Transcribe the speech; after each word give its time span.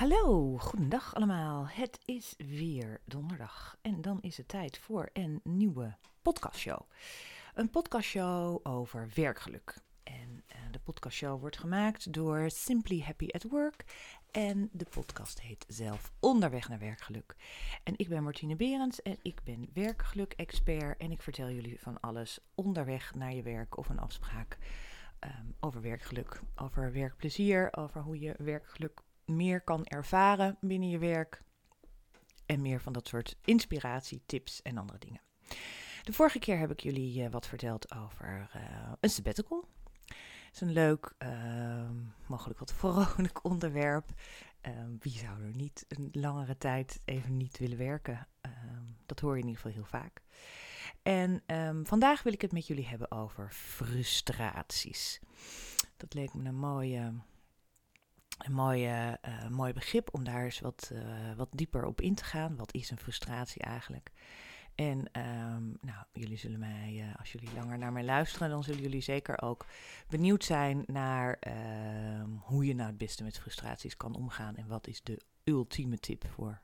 Hallo, 0.00 0.56
goedendag 0.58 1.14
allemaal. 1.14 1.68
Het 1.68 1.98
is 2.04 2.34
weer 2.36 3.00
donderdag 3.04 3.76
en 3.82 4.00
dan 4.00 4.20
is 4.20 4.36
het 4.36 4.48
tijd 4.48 4.78
voor 4.78 5.10
een 5.12 5.40
nieuwe 5.44 5.96
podcastshow. 6.22 6.80
Een 7.54 7.70
podcastshow 7.70 8.60
over 8.62 9.08
werkgeluk. 9.14 9.78
En 10.02 10.44
uh, 10.48 10.56
de 10.70 10.78
podcastshow 10.78 11.40
wordt 11.40 11.58
gemaakt 11.58 12.12
door 12.12 12.50
Simply 12.50 13.00
Happy 13.00 13.28
at 13.30 13.42
Work 13.42 13.84
en 14.30 14.68
de 14.72 14.86
podcast 14.90 15.40
heet 15.40 15.64
zelf 15.68 16.12
Onderweg 16.20 16.68
naar 16.68 16.78
werkgeluk. 16.78 17.36
En 17.84 17.94
ik 17.96 18.08
ben 18.08 18.22
Martine 18.22 18.56
Berends 18.56 19.02
en 19.02 19.18
ik 19.22 19.40
ben 19.44 19.70
werkgeluk-expert 19.74 21.00
en 21.00 21.10
ik 21.10 21.22
vertel 21.22 21.50
jullie 21.50 21.80
van 21.80 22.00
alles 22.00 22.38
onderweg 22.54 23.14
naar 23.14 23.34
je 23.34 23.42
werk 23.42 23.76
of 23.76 23.88
een 23.88 24.00
afspraak. 24.00 24.58
Um, 25.24 25.54
over 25.60 25.80
werkgeluk, 25.80 26.40
over 26.56 26.92
werkplezier, 26.92 27.76
over 27.76 28.02
hoe 28.02 28.18
je 28.18 28.34
werkgeluk 28.38 29.02
meer 29.36 29.60
kan 29.60 29.84
ervaren 29.84 30.56
binnen 30.60 30.88
je 30.88 30.98
werk. 30.98 31.42
En 32.46 32.62
meer 32.62 32.80
van 32.80 32.92
dat 32.92 33.08
soort 33.08 33.36
inspiratie, 33.44 34.22
tips 34.26 34.62
en 34.62 34.78
andere 34.78 34.98
dingen. 34.98 35.20
De 36.02 36.12
vorige 36.12 36.38
keer 36.38 36.58
heb 36.58 36.70
ik 36.70 36.80
jullie 36.80 37.22
uh, 37.22 37.30
wat 37.30 37.46
verteld 37.46 37.94
over 37.94 38.50
uh, 38.56 38.92
een 39.00 39.10
sabbatical. 39.10 39.68
Het 40.06 40.54
is 40.54 40.60
een 40.60 40.72
leuk, 40.72 41.14
uh, 41.18 41.90
mogelijk 42.26 42.58
wat 42.58 42.72
vrolijk 42.72 43.44
onderwerp. 43.50 44.10
Um, 44.62 44.96
wie 45.00 45.12
zou 45.12 45.42
er 45.42 45.54
niet 45.56 45.84
een 45.88 46.08
langere 46.12 46.58
tijd 46.58 47.00
even 47.04 47.36
niet 47.36 47.58
willen 47.58 47.78
werken? 47.78 48.28
Um, 48.40 48.96
dat 49.06 49.20
hoor 49.20 49.36
je 49.36 49.42
in 49.42 49.48
ieder 49.48 49.62
geval 49.62 49.76
heel 49.76 50.00
vaak. 50.00 50.22
En 51.02 51.42
vandaag 51.86 52.22
wil 52.22 52.32
ik 52.32 52.40
het 52.40 52.52
met 52.52 52.66
jullie 52.66 52.86
hebben 52.86 53.10
over 53.10 53.50
frustraties. 53.50 55.20
Dat 55.96 56.14
leek 56.14 56.34
me 56.34 56.48
een 56.48 56.58
mooie 56.58 57.12
een 58.44 58.52
mooie, 58.52 59.18
uh, 59.28 59.48
mooi 59.48 59.72
begrip 59.72 60.08
om 60.12 60.24
daar 60.24 60.44
eens 60.44 60.60
wat, 60.60 60.90
uh, 60.92 61.00
wat 61.36 61.48
dieper 61.50 61.84
op 61.84 62.00
in 62.00 62.14
te 62.14 62.24
gaan. 62.24 62.56
Wat 62.56 62.74
is 62.74 62.90
een 62.90 62.98
frustratie 62.98 63.62
eigenlijk? 63.62 64.10
En 64.74 64.98
um, 64.98 65.76
nou, 65.80 66.04
jullie 66.12 66.36
zullen 66.36 66.58
mij, 66.58 67.14
als 67.18 67.32
jullie 67.32 67.48
langer 67.54 67.78
naar 67.78 67.92
mij 67.92 68.04
luisteren, 68.04 68.50
dan 68.50 68.62
zullen 68.62 68.80
jullie 68.80 69.00
zeker 69.00 69.42
ook 69.42 69.66
benieuwd 70.08 70.44
zijn 70.44 70.82
naar 70.86 71.38
uh, 71.46 72.24
hoe 72.40 72.66
je 72.66 72.74
nou 72.74 72.88
het 72.88 72.98
beste 72.98 73.22
met 73.22 73.38
frustraties 73.38 73.96
kan 73.96 74.14
omgaan. 74.14 74.56
En 74.56 74.66
wat 74.66 74.86
is 74.86 75.02
de 75.02 75.20
ultieme 75.44 75.98
tip 75.98 76.24
voor 76.34 76.60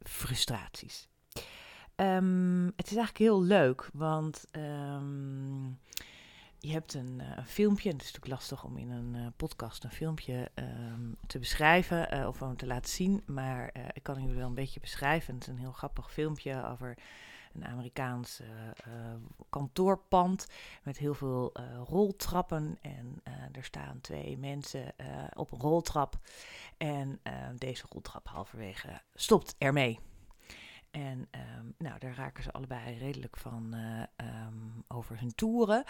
frustraties? 0.00 1.08
Um, 1.96 2.64
het 2.64 2.90
is 2.90 2.96
eigenlijk 2.96 3.18
heel 3.18 3.42
leuk, 3.42 3.88
want 3.92 4.44
um, 4.52 5.78
je 6.60 6.72
hebt 6.72 6.94
een, 6.94 7.18
uh, 7.20 7.36
een, 7.36 7.46
filmpje, 7.46 7.90
het 7.90 8.00
is 8.00 8.06
natuurlijk 8.06 8.32
lastig 8.32 8.64
om 8.64 8.76
in 8.76 8.90
een 8.90 9.14
uh, 9.14 9.26
podcast 9.36 9.84
een 9.84 9.90
filmpje 9.90 10.50
um, 10.54 11.16
te 11.26 11.38
beschrijven 11.38 12.16
uh, 12.16 12.26
of 12.26 12.42
om 12.42 12.56
te 12.56 12.66
laten 12.66 12.90
zien, 12.90 13.22
maar 13.26 13.72
ik 13.92 14.02
kan 14.02 14.20
jullie 14.20 14.36
wel 14.36 14.46
een 14.46 14.54
beetje 14.54 14.80
beschrijven. 14.80 15.34
Het 15.34 15.42
is 15.42 15.48
een 15.48 15.58
heel 15.58 15.72
grappig 15.72 16.12
filmpje 16.12 16.66
over 16.66 16.98
een 17.52 17.66
Amerikaans 17.66 18.40
kantoorpand 19.48 20.46
met 20.82 20.98
heel 20.98 21.14
veel 21.14 21.52
roltrappen 21.86 22.78
en 22.80 23.22
er 23.52 23.64
staan 23.64 24.00
twee 24.00 24.38
mensen 24.38 24.94
op 25.36 25.52
een 25.52 25.60
roltrap 25.60 26.18
en 26.76 27.20
deze 27.56 27.84
roltrap 27.88 28.28
halverwege 28.28 29.00
stopt 29.14 29.54
ermee. 29.58 30.09
En 30.90 31.28
um, 31.58 31.74
nou, 31.78 31.98
daar 31.98 32.14
raken 32.14 32.42
ze 32.42 32.52
allebei 32.52 32.98
redelijk 32.98 33.36
van 33.36 33.74
uh, 33.74 34.02
um, 34.46 34.84
over 34.88 35.20
hun 35.20 35.34
toeren. 35.34 35.84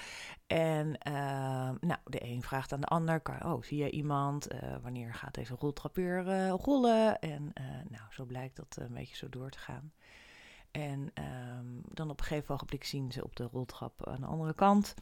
En 0.46 0.86
uh, 1.08 1.70
nou, 1.80 1.98
de 2.04 2.24
een 2.24 2.42
vraagt 2.42 2.72
aan 2.72 2.80
de 2.80 2.86
ander: 2.86 3.22
Oh, 3.44 3.62
zie 3.62 3.78
je 3.78 3.90
iemand? 3.90 4.52
Uh, 4.52 4.76
wanneer 4.82 5.14
gaat 5.14 5.34
deze 5.34 5.54
roltrap 5.54 5.94
weer 5.94 6.26
uh, 6.26 6.48
rollen? 6.48 7.18
En 7.18 7.52
nou, 7.88 8.04
zo 8.10 8.24
blijkt 8.24 8.56
dat 8.56 8.76
een 8.80 8.94
beetje 8.94 9.16
zo 9.16 9.28
door 9.28 9.50
te 9.50 9.58
gaan. 9.58 9.92
En 10.70 11.12
um, 11.58 11.80
dan 11.92 12.10
op 12.10 12.18
een 12.18 12.26
gegeven 12.26 12.54
ogenblik 12.54 12.84
zien 12.84 13.12
ze 13.12 13.24
op 13.24 13.36
de 13.36 13.48
roltrap 13.52 14.06
aan 14.06 14.20
de 14.20 14.26
andere 14.26 14.54
kant. 14.54 14.94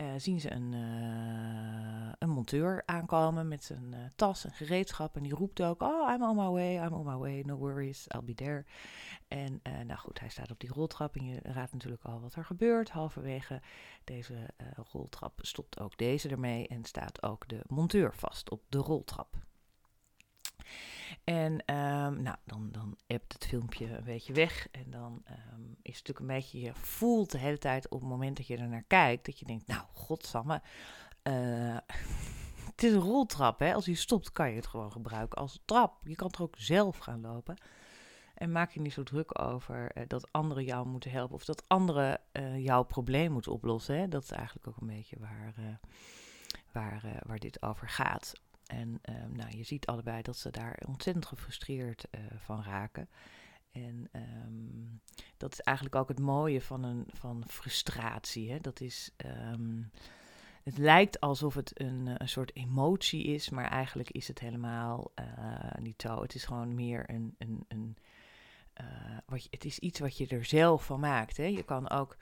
Uh, 0.00 0.06
zien 0.16 0.40
ze 0.40 0.52
een, 0.52 0.72
uh, 0.72 2.12
een 2.18 2.28
monteur 2.28 2.82
aankomen 2.86 3.48
met 3.48 3.64
zijn 3.64 3.92
uh, 3.92 3.98
tas 4.16 4.44
en 4.44 4.52
gereedschap. 4.52 5.16
En 5.16 5.22
die 5.22 5.34
roept 5.34 5.62
ook: 5.62 5.82
Oh, 5.82 6.12
I'm 6.12 6.22
on 6.22 6.36
my 6.36 6.48
way, 6.48 6.86
I'm 6.86 6.92
on 6.92 7.06
my 7.06 7.16
way, 7.16 7.42
no 7.46 7.56
worries, 7.56 8.06
I'll 8.14 8.22
be 8.24 8.34
there. 8.34 8.64
En 9.28 9.60
nou 9.62 9.98
goed, 9.98 10.20
hij 10.20 10.28
staat 10.28 10.50
op 10.50 10.60
die 10.60 10.72
roltrap 10.72 11.16
en 11.16 11.24
je 11.24 11.40
raadt 11.42 11.72
natuurlijk 11.72 12.04
al 12.04 12.20
wat 12.20 12.34
er 12.34 12.44
gebeurt. 12.44 12.90
Halverwege 12.90 13.60
deze 14.04 14.34
roltrap 14.92 15.38
stopt 15.42 15.80
ook 15.80 15.96
deze 15.96 16.28
ermee 16.28 16.68
en 16.68 16.84
staat 16.84 17.22
ook 17.22 17.48
de 17.48 17.60
monteur 17.66 18.14
vast 18.14 18.50
op 18.50 18.62
de 18.68 18.78
roltrap. 18.78 19.45
En 21.26 21.52
um, 21.52 22.22
nou, 22.22 22.36
dan, 22.44 22.68
dan 22.72 22.96
appt 23.06 23.32
het 23.32 23.46
filmpje 23.46 23.96
een 23.96 24.04
beetje 24.04 24.32
weg. 24.32 24.68
En 24.70 24.90
dan 24.90 25.22
um, 25.30 25.76
is 25.82 25.98
het 25.98 26.06
natuurlijk 26.06 26.18
een 26.18 26.26
beetje, 26.26 26.60
je 26.60 26.74
voelt 26.74 27.30
de 27.30 27.38
hele 27.38 27.58
tijd 27.58 27.88
op 27.88 28.00
het 28.00 28.08
moment 28.08 28.36
dat 28.36 28.46
je 28.46 28.56
er 28.56 28.68
naar 28.68 28.84
kijkt, 28.86 29.26
dat 29.26 29.38
je 29.38 29.44
denkt, 29.44 29.66
nou, 29.66 29.82
godsamme, 29.92 30.62
uh, 31.22 31.76
het 32.70 32.82
is 32.82 32.92
een 32.92 33.00
roltrap, 33.00 33.58
hè. 33.58 33.74
Als 33.74 33.86
hij 33.86 33.94
stopt, 33.94 34.32
kan 34.32 34.50
je 34.50 34.56
het 34.56 34.66
gewoon 34.66 34.92
gebruiken 34.92 35.38
als 35.38 35.60
trap. 35.64 36.00
Je 36.04 36.14
kan 36.14 36.30
er 36.30 36.42
ook 36.42 36.54
zelf 36.58 36.98
gaan 36.98 37.20
lopen. 37.20 37.56
En 38.34 38.52
maak 38.52 38.70
je 38.70 38.80
niet 38.80 38.92
zo 38.92 39.02
druk 39.02 39.40
over 39.42 39.90
uh, 39.96 40.04
dat 40.06 40.32
anderen 40.32 40.64
jou 40.64 40.86
moeten 40.86 41.10
helpen 41.10 41.34
of 41.34 41.44
dat 41.44 41.68
anderen 41.68 42.20
uh, 42.32 42.64
jouw 42.64 42.82
probleem 42.82 43.32
moeten 43.32 43.52
oplossen. 43.52 43.98
Hè? 43.98 44.08
Dat 44.08 44.22
is 44.22 44.30
eigenlijk 44.30 44.68
ook 44.68 44.80
een 44.80 44.86
beetje 44.86 45.16
waar, 45.18 45.54
waar, 46.72 47.22
waar 47.26 47.38
dit 47.38 47.62
over 47.62 47.88
gaat. 47.88 48.32
En 48.66 49.00
um, 49.02 49.36
nou, 49.36 49.56
je 49.56 49.62
ziet 49.62 49.86
allebei 49.86 50.22
dat 50.22 50.36
ze 50.36 50.50
daar 50.50 50.82
ontzettend 50.86 51.26
gefrustreerd 51.26 52.06
uh, 52.10 52.20
van 52.38 52.62
raken. 52.62 53.08
En 53.72 54.08
um, 54.12 55.00
dat 55.36 55.52
is 55.52 55.60
eigenlijk 55.60 55.96
ook 55.96 56.08
het 56.08 56.20
mooie 56.20 56.60
van, 56.60 56.82
een, 56.82 57.04
van 57.12 57.44
frustratie. 57.46 58.50
Hè? 58.50 58.60
Dat 58.60 58.80
is, 58.80 59.10
um, 59.52 59.90
het 60.62 60.78
lijkt 60.78 61.20
alsof 61.20 61.54
het 61.54 61.80
een, 61.80 62.10
een 62.16 62.28
soort 62.28 62.56
emotie 62.56 63.24
is, 63.24 63.50
maar 63.50 63.70
eigenlijk 63.70 64.10
is 64.10 64.28
het 64.28 64.38
helemaal 64.38 65.12
uh, 65.20 65.74
niet 65.80 66.02
zo. 66.02 66.22
Het 66.22 66.34
is 66.34 66.44
gewoon 66.44 66.74
meer 66.74 67.10
een. 67.10 67.34
een, 67.38 67.64
een 67.68 67.96
wat 69.26 69.42
je, 69.42 69.48
het 69.50 69.64
is 69.64 69.78
iets 69.78 69.98
wat 69.98 70.16
je 70.16 70.26
er 70.26 70.44
zelf 70.44 70.84
van 70.84 71.00
maakt. 71.00 71.36
Hè? 71.36 71.44
Je 71.44 71.62
kan 71.62 71.90
ook 71.90 72.16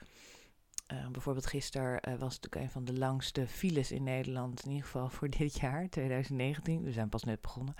uh, 0.93 1.07
bijvoorbeeld 1.11 1.45
gisteren 1.45 1.93
uh, 1.93 2.15
was 2.15 2.33
het 2.33 2.43
natuurlijk 2.43 2.55
een 2.55 2.69
van 2.69 2.85
de 2.85 2.99
langste 2.99 3.47
files 3.47 3.91
in 3.91 4.03
Nederland, 4.03 4.63
in 4.63 4.69
ieder 4.69 4.85
geval 4.85 5.09
voor 5.17 5.29
dit 5.29 5.59
jaar, 5.59 5.89
2019. 5.89 6.83
We 6.83 6.91
zijn 6.91 7.09
pas 7.09 7.23
net 7.23 7.41
begonnen, 7.41 7.75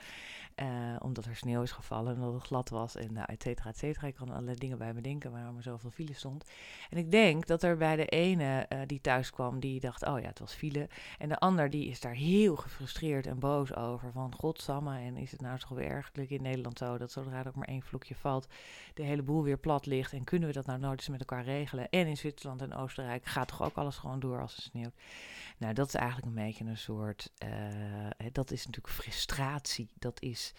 uh, 0.56 0.96
omdat 1.00 1.26
er 1.26 1.36
sneeuw 1.36 1.62
is 1.62 1.72
gevallen 1.72 2.16
en 2.16 2.22
dat 2.22 2.34
het 2.34 2.44
glad 2.44 2.70
was 2.70 2.96
en 2.96 3.14
nou, 3.14 3.26
et 3.30 3.42
cetera, 3.42 3.70
et 3.70 3.78
cetera. 3.78 4.08
Ik 4.08 4.16
kan 4.16 4.30
allerlei 4.30 4.58
dingen 4.58 4.78
bij 4.78 4.94
me 4.94 5.02
denken 5.02 5.32
waarom 5.32 5.58
er 5.58 5.64
zoveel 5.64 5.90
file 5.90 6.14
stond. 6.14 6.52
En 6.90 6.98
ik 6.98 7.12
denk 7.12 7.48
dat 7.48 7.64
er 7.64 7.78
bij 7.78 7.96
de 7.96 8.06
ene 8.06 8.68
die 8.86 9.02
thuis 9.02 9.32
kwam, 9.32 9.60
die 9.60 9.80
dacht, 9.80 10.06
oh 10.06 10.20
ja, 10.20 10.28
het 10.28 10.40
was 10.40 10.54
file. 10.54 10.90
En 11.18 11.30
de 11.30 11.40
ander 11.40 11.70
die 11.70 11.88
is 11.88 12.00
daar 12.00 12.14
heel 12.14 12.56
gefrustreerd 12.56 13.28
en 13.28 13.40
boos 13.40 13.76
over, 13.76 14.12
van 14.12 14.34
godsamme, 14.38 15.00
en 15.00 15.18
is 15.18 15.32
het 15.32 15.42
nou 15.42 15.60
zo 15.60 15.76
ergelijk 15.76 16.30
in 16.30 16.42
Nederland 16.42 16.78
zo, 16.78 16.98
dat 16.98 17.12
zodra 17.12 17.40
er 17.40 17.48
ook 17.48 17.56
maar 17.56 17.68
één 17.68 17.82
vloekje 17.82 18.16
valt, 18.16 18.48
de 18.94 19.04
hele 19.04 19.24
boel 19.24 19.44
weer 19.44 19.58
plat 19.58 19.86
ligt. 19.86 20.14
En 20.14 20.24
kunnen 20.24 20.48
we 20.48 20.54
dat 20.54 20.66
nou 20.66 20.80
nooit 20.80 21.00
eens 21.00 21.10
met 21.10 21.20
elkaar 21.20 21.44
regelen? 21.44 21.90
En 21.90 22.08
in 22.08 22.18
Zwitserland 22.18 22.62
en 22.62 22.74
Oostenrijk 22.74 22.85
Oostenrijk 22.86 23.26
gaat 23.26 23.48
toch 23.48 23.62
ook 23.62 23.76
alles 23.76 23.98
gewoon 23.98 24.20
door 24.20 24.42
als 24.42 24.56
het 24.56 24.64
sneeuwt. 24.66 24.96
Nou, 25.58 25.74
dat 25.74 25.88
is 25.88 25.94
eigenlijk 25.94 26.28
een 26.28 26.44
beetje 26.46 26.66
een 26.66 26.78
soort. 26.78 27.32
Uh, 27.44 28.28
dat 28.32 28.52
is 28.52 28.66
natuurlijk 28.66 28.94
frustratie. 28.94 29.90
Dat 29.94 30.22
is. 30.22 30.54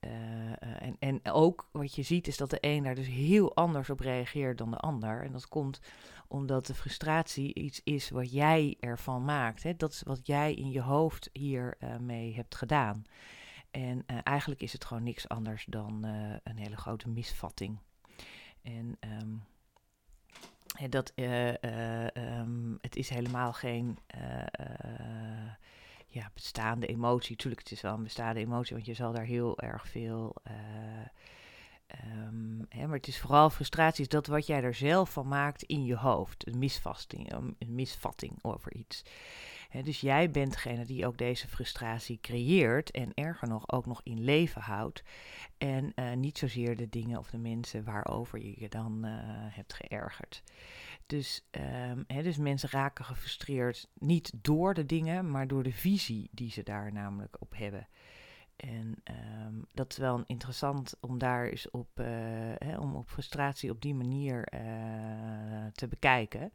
Uh, 0.00 0.82
en, 0.82 0.96
en 0.98 1.20
ook 1.24 1.68
wat 1.70 1.94
je 1.94 2.02
ziet 2.02 2.26
is 2.26 2.36
dat 2.36 2.50
de 2.50 2.58
een 2.60 2.82
daar 2.82 2.94
dus 2.94 3.06
heel 3.06 3.54
anders 3.54 3.90
op 3.90 4.00
reageert 4.00 4.58
dan 4.58 4.70
de 4.70 4.76
ander. 4.76 5.22
En 5.22 5.32
dat 5.32 5.48
komt 5.48 5.80
omdat 6.28 6.66
de 6.66 6.74
frustratie 6.74 7.54
iets 7.54 7.80
is 7.84 8.10
wat 8.10 8.32
jij 8.32 8.76
ervan 8.80 9.24
maakt. 9.24 9.62
Hè? 9.62 9.76
Dat 9.76 9.92
is 9.92 10.02
wat 10.02 10.26
jij 10.26 10.54
in 10.54 10.70
je 10.70 10.80
hoofd 10.80 11.30
hier 11.32 11.76
uh, 11.80 11.96
mee 11.96 12.34
hebt 12.34 12.54
gedaan. 12.54 13.04
En 13.70 14.06
eigenlijk 14.06 14.62
is 14.62 14.72
het 14.72 14.84
gewoon 14.84 15.02
niks 15.02 15.28
anders 15.28 15.64
dan 15.68 16.04
een 16.42 16.56
hele 16.58 16.76
grote 16.76 17.08
misvatting. 17.08 17.78
En 18.62 18.98
um, 19.20 19.42
dat, 20.88 21.12
uh, 21.16 21.48
uh, 21.48 22.06
um, 22.38 22.78
het 22.80 22.96
is 22.96 23.08
helemaal 23.08 23.52
geen 23.52 23.98
uh, 24.16 24.22
ja, 26.08 26.30
bestaande 26.34 26.86
emotie. 26.86 27.36
Tuurlijk, 27.36 27.62
het 27.62 27.72
is 27.72 27.80
wel 27.80 27.94
een 27.94 28.02
bestaande 28.02 28.40
emotie, 28.40 28.74
want 28.74 28.86
je 28.86 28.94
zal 28.94 29.12
daar 29.12 29.24
heel 29.24 29.58
erg 29.58 29.88
veel. 29.88 30.34
Um, 32.04 32.66
hè, 32.68 32.86
maar 32.86 32.96
het 32.96 33.08
is 33.08 33.20
vooral 33.20 33.50
frustratie, 33.50 34.02
is 34.02 34.08
dat 34.08 34.26
wat 34.26 34.46
jij 34.46 34.62
er 34.62 34.74
zelf 34.74 35.12
van 35.12 35.28
maakt 35.28 35.62
in 35.62 35.84
je 35.84 35.96
hoofd. 35.96 36.46
Een 36.46 36.58
misvatting, 36.58 37.32
een 37.32 37.56
misvatting 37.74 38.38
over 38.42 38.74
iets. 38.74 39.02
Dus 39.82 40.00
jij 40.00 40.30
bent 40.30 40.52
degene 40.52 40.84
die 40.84 41.06
ook 41.06 41.18
deze 41.18 41.48
frustratie 41.48 42.18
creëert 42.20 42.90
en 42.90 43.14
erger 43.14 43.48
nog 43.48 43.72
ook 43.72 43.86
nog 43.86 44.00
in 44.02 44.24
leven 44.24 44.60
houdt. 44.60 45.02
En 45.58 45.92
uh, 45.94 46.12
niet 46.12 46.38
zozeer 46.38 46.76
de 46.76 46.88
dingen 46.88 47.18
of 47.18 47.30
de 47.30 47.38
mensen 47.38 47.84
waarover 47.84 48.38
je 48.38 48.54
je 48.60 48.68
dan 48.68 49.06
uh, 49.06 49.12
hebt 49.54 49.74
geërgerd. 49.74 50.42
Dus, 51.06 51.44
hè, 52.06 52.22
dus 52.22 52.36
mensen 52.36 52.68
raken 52.70 53.04
gefrustreerd 53.04 53.88
niet 53.98 54.32
door 54.42 54.74
de 54.74 54.86
dingen, 54.86 55.30
maar 55.30 55.46
door 55.46 55.62
de 55.62 55.72
visie 55.72 56.28
die 56.30 56.50
ze 56.50 56.62
daar 56.62 56.92
namelijk 56.92 57.36
op 57.40 57.52
hebben. 57.56 57.88
En 58.56 58.94
ehm, 59.04 59.54
dat 59.72 59.90
is 59.90 59.96
wel 59.96 60.22
interessant 60.26 60.96
om 61.00 61.18
daar 61.18 61.46
eens 61.46 61.70
op, 61.70 61.88
uh, 62.00 62.06
hè, 62.54 62.78
om 62.78 62.94
op 62.94 63.08
frustratie 63.08 63.70
op 63.70 63.82
die 63.82 63.94
manier 63.94 64.52
uh, 64.54 65.66
te 65.72 65.88
bekijken. 65.88 66.52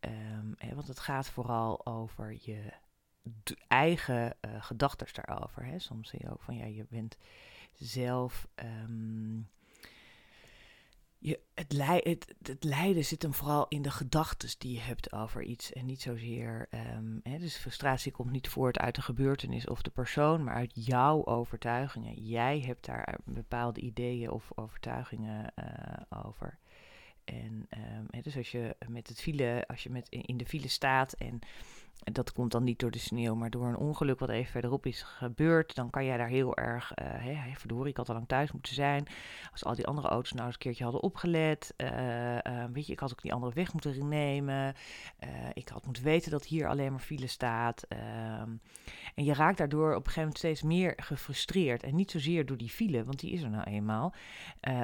Um, 0.00 0.54
hè, 0.56 0.74
want 0.74 0.88
het 0.88 1.00
gaat 1.00 1.30
vooral 1.30 1.86
over 1.86 2.36
je 2.40 2.72
eigen 3.68 4.36
uh, 4.46 4.62
gedachten 4.62 5.06
daarover. 5.12 5.64
Hè. 5.64 5.78
Soms 5.78 6.08
zie 6.08 6.18
je 6.22 6.30
ook 6.32 6.42
van 6.42 6.56
ja, 6.56 6.64
je 6.64 6.86
bent 6.88 7.16
zelf. 7.72 8.48
Um, 8.54 9.48
je, 11.22 11.40
het, 11.54 12.34
het, 12.42 12.64
lijden 12.64 13.04
zit 13.04 13.22
hem 13.22 13.34
vooral 13.34 13.66
in 13.68 13.82
de 13.82 13.90
gedachten 13.90 14.48
die 14.58 14.74
je 14.74 14.80
hebt 14.80 15.12
over 15.12 15.42
iets. 15.42 15.72
En 15.72 15.86
niet 15.86 16.02
zozeer. 16.02 16.68
Um, 16.96 17.20
hè, 17.22 17.38
dus 17.38 17.56
frustratie 17.56 18.12
komt 18.12 18.30
niet 18.30 18.48
voort 18.48 18.78
uit 18.78 18.94
de 18.94 19.02
gebeurtenis 19.02 19.68
of 19.68 19.82
de 19.82 19.90
persoon, 19.90 20.44
maar 20.44 20.54
uit 20.54 20.72
jouw 20.74 21.24
overtuigingen. 21.24 22.14
Jij 22.14 22.60
hebt 22.60 22.86
daar 22.86 23.18
bepaalde 23.24 23.80
ideeën 23.80 24.30
of 24.30 24.50
overtuigingen 24.54 25.52
uh, 25.58 26.22
over. 26.24 26.58
En 27.24 27.68
um, 27.70 28.06
hè, 28.10 28.20
dus 28.20 28.36
als 28.36 28.50
je 28.50 28.76
met 28.88 29.08
het 29.08 29.20
file, 29.20 29.64
als 29.66 29.82
je 29.82 29.90
met 29.90 30.08
in 30.08 30.36
de 30.36 30.46
file 30.46 30.68
staat 30.68 31.12
en 31.12 31.38
en 32.04 32.12
dat 32.12 32.32
komt 32.32 32.52
dan 32.52 32.64
niet 32.64 32.78
door 32.78 32.90
de 32.90 32.98
sneeuw, 32.98 33.34
maar 33.34 33.50
door 33.50 33.66
een 33.66 33.76
ongeluk 33.76 34.18
wat 34.18 34.28
even 34.28 34.50
verderop 34.50 34.86
is 34.86 35.02
gebeurd. 35.02 35.74
Dan 35.74 35.90
kan 35.90 36.04
jij 36.04 36.16
daar 36.16 36.28
heel 36.28 36.56
erg, 36.56 36.92
uh, 36.98 37.06
hey, 37.06 37.54
verdorie, 37.56 37.90
ik 37.90 37.96
had 37.96 38.08
al 38.08 38.14
lang 38.14 38.28
thuis 38.28 38.52
moeten 38.52 38.74
zijn. 38.74 39.06
Als 39.52 39.64
al 39.64 39.74
die 39.74 39.86
andere 39.86 40.08
auto's 40.08 40.32
nou 40.32 40.44
eens 40.44 40.54
een 40.54 40.60
keertje 40.60 40.84
hadden 40.84 41.02
opgelet. 41.02 41.74
Uh, 41.76 42.34
uh, 42.34 42.64
weet 42.72 42.86
je, 42.86 42.92
ik 42.92 43.00
had 43.00 43.10
ook 43.10 43.22
die 43.22 43.32
andere 43.32 43.52
weg 43.54 43.72
moeten 43.72 44.08
nemen. 44.08 44.74
ik 45.52 45.68
had 45.68 45.84
moeten 45.84 46.04
weten 46.04 46.30
dat 46.30 46.44
hier 46.44 46.68
alleen 46.68 46.90
maar 46.90 47.00
file 47.00 47.26
staat. 47.26 47.84
Ehm, 47.88 48.50
en 49.14 49.24
je 49.24 49.34
raakt 49.34 49.58
daardoor 49.58 49.88
op 49.88 49.96
een 49.96 50.12
gegeven 50.12 50.20
moment 50.20 50.38
steeds 50.38 50.62
meer 50.62 50.92
gefrustreerd. 50.96 51.82
En 51.82 51.94
niet 51.94 52.10
zozeer 52.10 52.46
door 52.46 52.56
die 52.56 52.70
file, 52.70 53.04
want 53.04 53.20
die 53.20 53.32
is 53.32 53.42
er 53.42 53.50
nou 53.50 53.64
eenmaal. 53.64 54.14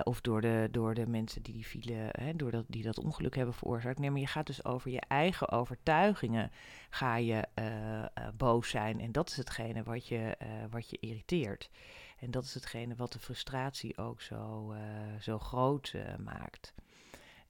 of 0.03 0.21
door 0.21 0.41
de, 0.41 0.69
door 0.71 0.95
de 0.95 1.07
mensen 1.07 1.43
die 1.43 1.55
die 1.55 1.65
file, 1.65 2.09
hè, 2.11 2.37
door 2.37 2.51
dat, 2.51 2.65
die 2.69 2.83
dat 2.83 2.99
ongeluk 2.99 3.37
hebben 3.37 3.55
veroorzaakt. 3.55 3.99
Nee, 3.99 4.11
maar 4.11 4.21
je 4.21 4.27
gaat 4.27 4.47
dus 4.47 4.65
over 4.65 4.91
je 4.91 5.03
eigen 5.09 5.49
overtuigingen 5.51 6.51
ga 6.91 7.08
je 7.17 7.49
uh, 7.55 7.65
uh, 7.65 8.07
boos 8.37 8.69
zijn. 8.69 9.01
En 9.01 9.13
dat 9.13 9.29
is 9.29 9.37
hetgene 9.37 9.83
wat 9.83 10.07
je, 10.07 10.37
uh, 10.43 10.49
wat 10.71 10.91
je 10.91 10.99
irriteert. 11.01 11.71
En 12.19 12.31
dat 12.31 12.45
is 12.45 12.55
hetgene 12.55 12.95
wat 12.95 13.13
de 13.13 13.19
frustratie 13.19 13.99
ook 13.99 14.21
zo, 14.21 14.75
zo 15.21 15.39
groot 15.39 15.95
maakt. 16.19 16.75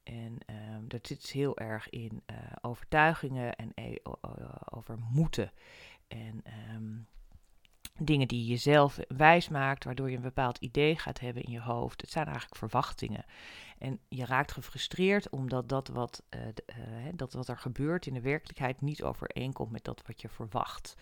En 0.02 0.38
dat 0.82 1.06
zit 1.06 1.20
dus 1.20 1.32
heel 1.32 1.58
erg 1.58 1.90
in 1.90 2.22
overtuigingen 2.60 3.56
en 3.56 3.72
e 3.74 3.96
over 4.70 4.98
moeten. 5.10 5.52
En 6.08 6.42
um, 6.74 7.06
dingen 7.98 8.28
die 8.28 8.46
je 8.46 8.56
zelf 8.56 8.98
wijs 9.08 9.48
maakt, 9.48 9.84
waardoor 9.84 10.10
je 10.10 10.16
een 10.16 10.22
bepaald 10.22 10.58
idee 10.58 10.98
gaat 10.98 11.20
hebben 11.20 11.42
in 11.42 11.52
je 11.52 11.60
hoofd. 11.60 12.00
Het 12.00 12.10
zijn 12.10 12.26
eigenlijk 12.26 12.56
verwachtingen. 12.56 13.24
En 13.78 14.00
je 14.08 14.24
raakt 14.24 14.52
gefrustreerd 14.52 15.30
omdat 15.30 15.68
dat 15.68 15.88
wat, 15.88 16.22
uh, 16.34 16.40
uh, 16.46 17.06
dat 17.14 17.32
wat 17.32 17.48
er 17.48 17.58
gebeurt 17.58 18.06
in 18.06 18.14
de 18.14 18.20
werkelijkheid 18.20 18.80
niet 18.80 19.02
overeenkomt 19.02 19.70
met 19.70 19.84
dat 19.84 20.02
wat 20.06 20.20
je 20.20 20.28
verwacht. 20.28 20.96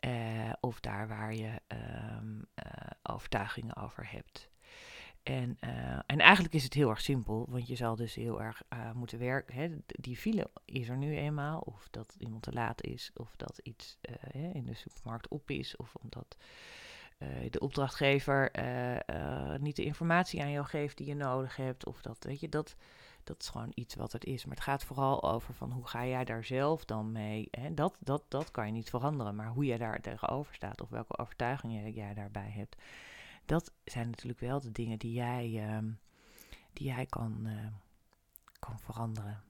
Uh, 0.00 0.52
of 0.60 0.80
daar 0.80 1.08
waar 1.08 1.34
je 1.34 1.60
um, 2.18 2.46
overtuigingen 3.02 3.76
over 3.76 4.10
hebt. 4.10 4.50
En, 5.24 5.58
uh, 5.64 5.98
en 6.06 6.18
eigenlijk 6.18 6.54
is 6.54 6.64
het 6.64 6.74
heel 6.74 6.90
erg 6.90 7.00
simpel, 7.00 7.46
want 7.48 7.66
je 7.66 7.76
zal 7.76 7.96
dus 7.96 8.14
heel 8.14 8.42
erg 8.42 8.62
uh, 8.72 8.92
moeten 8.92 9.18
werken. 9.18 9.54
Hè. 9.54 9.68
Die 9.86 10.16
file 10.16 10.50
is 10.64 10.88
er 10.88 10.96
nu 10.96 11.16
eenmaal, 11.16 11.60
of 11.60 11.88
dat 11.90 12.14
iemand 12.18 12.42
te 12.42 12.52
laat 12.52 12.82
is, 12.82 13.10
of 13.14 13.36
dat 13.36 13.60
iets 13.62 13.98
uh, 14.02 14.14
hè, 14.20 14.50
in 14.50 14.64
de 14.64 14.74
supermarkt 14.74 15.28
op 15.28 15.50
is, 15.50 15.76
of 15.76 15.94
omdat 15.94 16.36
de 17.50 17.60
opdrachtgever 17.60 18.50
niet 19.60 19.76
de 19.76 19.84
informatie 19.84 20.42
aan 20.42 20.50
jou 20.50 20.66
geeft 20.66 20.96
die 20.96 21.06
je 21.06 21.14
nodig 21.14 21.56
hebt, 21.56 21.86
of 21.86 22.02
dat, 22.02 22.24
weet 22.24 22.40
je, 22.40 22.48
dat, 22.48 22.76
dat 23.24 23.42
is 23.42 23.48
gewoon 23.48 23.72
iets 23.74 23.94
wat 23.94 24.12
het 24.12 24.24
is. 24.24 24.44
Maar 24.44 24.54
het 24.54 24.64
gaat 24.64 24.84
vooral 24.84 25.22
over 25.22 25.54
van 25.54 25.70
hoe 25.70 25.86
ga 25.86 26.06
jij 26.06 26.24
daar 26.24 26.44
zelf 26.44 26.84
dan 26.84 27.12
mee. 27.12 27.48
Hè? 27.50 27.74
Dat, 27.74 27.96
dat, 27.98 28.22
dat 28.28 28.50
kan 28.50 28.66
je 28.66 28.72
niet 28.72 28.90
veranderen, 28.90 29.34
maar 29.34 29.48
hoe 29.48 29.64
jij 29.64 29.78
daar 29.78 30.00
tegenover 30.00 30.54
staat, 30.54 30.80
of 30.80 30.88
welke 30.88 31.18
overtuigingen 31.18 31.92
jij 31.92 32.14
daarbij 32.14 32.50
hebt 32.50 32.76
dat 33.46 33.72
zijn 33.84 34.10
natuurlijk 34.10 34.40
wel 34.40 34.60
de 34.60 34.72
dingen 34.72 34.98
die 34.98 35.12
jij, 35.12 35.50
uh, 35.50 35.90
die 36.72 36.86
jij 36.86 37.06
kan, 37.06 37.46
uh, 37.46 37.66
kan 38.58 38.78
veranderen. 38.78 39.42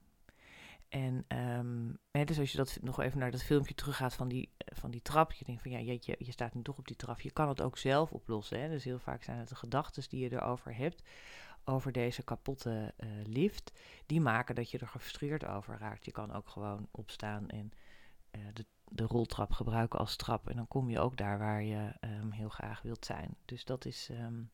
En 0.89 1.25
um, 1.39 1.99
hè, 2.11 2.25
dus 2.25 2.39
als 2.39 2.51
je 2.51 2.57
dat 2.57 2.79
nog 2.83 3.01
even 3.01 3.19
naar 3.19 3.31
dat 3.31 3.43
filmpje 3.43 3.75
teruggaat 3.75 4.15
van 4.15 4.29
die, 4.29 4.51
van 4.59 4.91
die 4.91 5.03
trap, 5.03 5.33
je 5.33 5.45
denkt 5.45 5.63
van 5.63 5.71
ja, 5.71 5.79
je, 5.79 6.17
je 6.19 6.33
staat 6.33 6.55
nu 6.55 6.63
toch 6.63 6.79
op 6.79 6.87
die 6.87 6.97
trap. 6.97 7.21
Je 7.21 7.31
kan 7.31 7.49
het 7.49 7.61
ook 7.61 7.79
zelf 7.79 8.13
oplossen. 8.13 8.61
Hè? 8.61 8.69
Dus 8.69 8.85
heel 8.85 8.99
vaak 8.99 9.23
zijn 9.23 9.39
het 9.39 9.49
de 9.49 9.55
gedachten 9.55 10.09
die 10.09 10.21
je 10.21 10.33
erover 10.33 10.77
hebt, 10.77 11.03
over 11.65 11.93
deze 11.93 12.23
kapotte 12.23 12.95
uh, 12.99 13.09
lift, 13.25 13.73
die 14.07 14.21
maken 14.21 14.55
dat 14.55 14.71
je 14.71 14.79
er 14.79 14.89
gefrustreerd 14.89 15.47
over 15.47 15.79
raakt. 15.79 16.05
Je 16.05 16.13
kan 16.13 16.33
ook 16.33 16.49
gewoon 16.49 16.89
opstaan 16.91 17.49
en 17.49 17.73
uh, 18.37 18.41
de 18.53 18.67
de 18.95 19.05
roltrap 19.05 19.53
gebruiken 19.53 19.99
als 19.99 20.17
trap. 20.17 20.49
En 20.49 20.57
dan 20.57 20.69
kom 20.69 20.91
je 20.91 21.01
ook 21.01 21.17
daar 21.17 21.39
waar 21.39 21.63
je 21.63 21.93
um, 22.01 22.31
heel 22.31 22.49
graag 22.49 22.83
wilt 22.83 23.05
zijn. 23.05 23.37
Dus 23.45 23.65
dat 23.65 23.85
is, 23.85 24.09
um, 24.11 24.51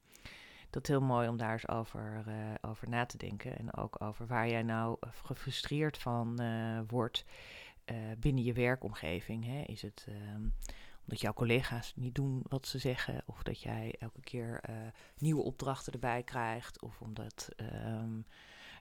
dat 0.71 0.87
heel 0.87 1.01
mooi 1.01 1.29
om 1.29 1.37
daar 1.37 1.53
eens 1.53 1.69
over, 1.69 2.25
uh, 2.29 2.35
over 2.61 2.89
na 2.89 3.07
te 3.07 3.17
denken. 3.17 3.59
En 3.59 3.75
ook 3.77 4.03
over 4.03 4.27
waar 4.27 4.49
jij 4.49 4.63
nou 4.63 4.97
gefrustreerd 5.25 5.99
van 5.99 6.43
uh, 6.43 6.81
wordt 6.87 7.25
binnen 8.19 8.45
je 8.45 8.53
werkomgeving. 8.53 9.45
Hè? 9.45 9.63
Is 9.63 9.83
het 9.83 10.07
um, 10.09 10.55
omdat 11.01 11.21
jouw 11.21 11.33
collega's 11.33 11.93
niet 11.97 12.15
doen 12.15 12.43
wat 12.49 12.67
ze 12.67 12.79
zeggen, 12.79 13.23
of 13.27 13.43
dat 13.43 13.61
jij 13.61 13.95
elke 13.99 14.21
keer 14.21 14.61
nieuwe 15.19 15.43
opdrachten 15.43 15.93
erbij 15.93 16.23
krijgt, 16.23 16.83
of 16.83 17.01
omdat 17.01 17.49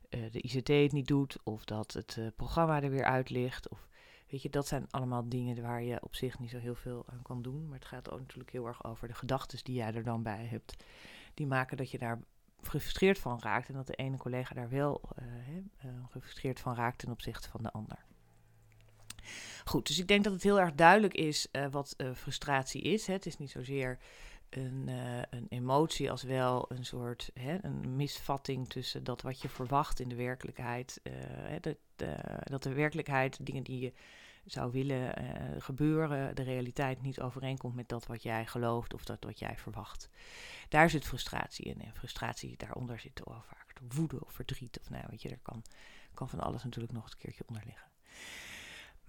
de 0.09 0.41
ICT 0.41 0.67
het 0.67 0.91
niet 0.91 1.07
doet, 1.07 1.37
of 1.43 1.65
dat 1.65 1.93
het 1.93 2.31
programma 2.35 2.81
er 2.81 2.89
weer 2.89 3.03
uit 3.03 3.29
ligt. 3.29 3.69
Of 3.69 3.88
Weet 4.29 4.41
je, 4.41 4.49
dat 4.49 4.67
zijn 4.67 4.87
allemaal 4.89 5.29
dingen 5.29 5.61
waar 5.61 5.83
je 5.83 6.03
op 6.03 6.15
zich 6.15 6.39
niet 6.39 6.49
zo 6.49 6.57
heel 6.57 6.75
veel 6.75 7.05
aan 7.07 7.21
kan 7.21 7.41
doen. 7.41 7.67
Maar 7.67 7.77
het 7.77 7.87
gaat 7.87 8.11
ook 8.11 8.19
natuurlijk 8.19 8.51
heel 8.51 8.65
erg 8.67 8.83
over 8.83 9.07
de 9.07 9.13
gedachten 9.13 9.59
die 9.63 9.75
jij 9.75 9.93
er 9.93 10.03
dan 10.03 10.23
bij 10.23 10.45
hebt. 10.45 10.83
Die 11.33 11.47
maken 11.47 11.77
dat 11.77 11.91
je 11.91 11.97
daar 11.97 12.19
gefrustreerd 12.61 13.19
van 13.19 13.39
raakt. 13.41 13.67
En 13.67 13.73
dat 13.73 13.87
de 13.87 13.93
ene 13.93 14.17
collega 14.17 14.55
daar 14.55 14.69
wel 14.69 15.01
uh, 15.19 15.57
uh, 15.57 15.91
gefrustreerd 16.09 16.59
van 16.59 16.75
raakt 16.75 16.99
ten 16.99 17.11
opzichte 17.11 17.49
van 17.49 17.63
de 17.63 17.71
ander. 17.71 17.97
Goed, 19.65 19.87
dus 19.87 19.99
ik 19.99 20.07
denk 20.07 20.23
dat 20.23 20.33
het 20.33 20.43
heel 20.43 20.59
erg 20.59 20.73
duidelijk 20.73 21.13
is 21.13 21.47
uh, 21.51 21.65
wat 21.71 21.95
frustratie 22.15 22.81
is. 22.81 23.07
Hè. 23.07 23.13
Het 23.13 23.25
is 23.25 23.37
niet 23.37 23.51
zozeer 23.51 23.97
een, 24.49 24.87
een 25.29 25.45
emotie 25.49 26.11
als 26.11 26.23
wel 26.23 26.65
een 26.71 26.85
soort 26.85 27.31
hè, 27.33 27.57
een 27.61 27.95
misvatting 27.95 28.69
tussen 28.69 29.03
dat 29.03 29.21
wat 29.21 29.41
je 29.41 29.49
verwacht 29.49 29.99
in 29.99 30.09
de 30.09 30.15
werkelijkheid. 30.15 31.01
dat, 31.61 31.75
dat 32.43 32.63
de 32.63 32.73
werkelijkheid, 32.73 33.45
dingen 33.45 33.63
die 33.63 33.79
je 33.79 33.93
zou 34.45 34.71
willen 34.71 35.21
uh, 35.21 35.61
gebeuren, 35.61 36.35
de 36.35 36.43
realiteit 36.43 37.01
niet 37.01 37.21
overeenkomt 37.21 37.75
met 37.75 37.89
dat 37.89 38.05
wat 38.05 38.23
jij 38.23 38.45
gelooft 38.45 38.93
of 38.93 39.05
dat 39.05 39.23
wat 39.23 39.39
jij 39.39 39.57
verwacht. 39.57 40.09
Daar 40.69 40.89
zit 40.89 41.05
frustratie 41.05 41.65
in. 41.65 41.81
En 41.81 41.93
frustratie 41.93 42.57
daaronder 42.57 42.99
zit 42.99 43.21
vaak 43.25 43.73
woede 43.95 44.25
of 44.25 44.31
verdriet. 44.31 44.79
Of 44.79 44.89
nou, 44.89 45.03
weet 45.09 45.21
je, 45.21 45.29
er 45.29 45.39
kan, 45.41 45.63
kan 46.13 46.29
van 46.29 46.39
alles 46.39 46.63
natuurlijk 46.63 46.93
nog 46.93 47.05
een 47.05 47.17
keertje 47.17 47.43
onder 47.47 47.63
liggen. 47.65 47.87